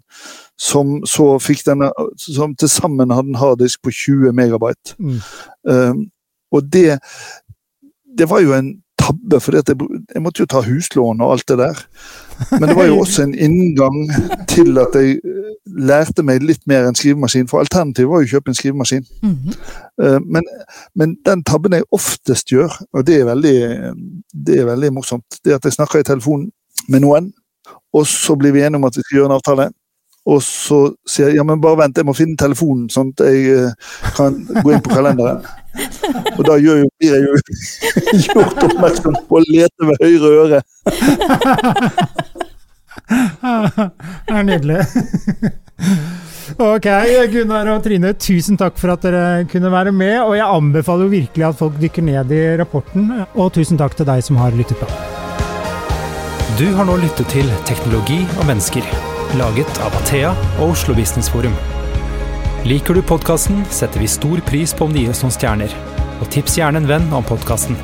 [0.61, 1.89] Som så fikk denne
[2.21, 4.95] Som til sammen hadde en harddisk på 20 megabyte.
[4.99, 5.19] Mm.
[5.65, 6.05] Um,
[6.51, 6.99] og det
[8.17, 9.63] Det var jo en tabbe, for jeg,
[10.13, 11.79] jeg måtte jo ta huslån og alt det der.
[12.51, 13.97] Men det var jo også en inngang
[14.51, 17.47] til at jeg eh, lærte meg litt mer enn skrivemaskin.
[17.49, 19.07] For alternativet var jo å kjøpe en skrivemaskin.
[19.25, 19.57] Mhm.
[20.03, 20.47] Eh, Men,
[20.95, 23.57] men den tabben jeg oftest gjør, og det er veldig,
[24.47, 26.51] det er veldig morsomt, det er at jeg snakker i telefonen
[26.89, 27.33] med noen,
[27.93, 29.69] og så blir vi enige om at vi skal gjøre en avtale.
[30.29, 33.55] Og så sier jeg ja, men bare vent, jeg må finne telefonen, sånn at jeg
[33.55, 35.41] eh, kan gå inn på kalenderen.
[36.37, 37.33] Og da blir jeg jo
[38.27, 40.59] gjort oppmerksom på å lete ved høyre øre.
[43.11, 44.81] Det er nydelig.
[46.61, 46.87] Ok,
[47.31, 50.19] Gunnar og Trine, tusen takk for at dere kunne være med.
[50.25, 53.09] Og jeg anbefaler jo virkelig at folk dykker ned i rapporten.
[53.33, 54.89] Og tusen takk til deg som har lyttet på.
[56.59, 58.85] Du har nå lyttet til Teknologi og mennesker,
[59.37, 61.53] laget av Athea og Oslo Business Forum.
[62.67, 65.75] Liker du podkasten, setter vi stor pris på om du gir oss noen stjerner.
[66.21, 67.79] Og tips gjerne en venn om podkasten.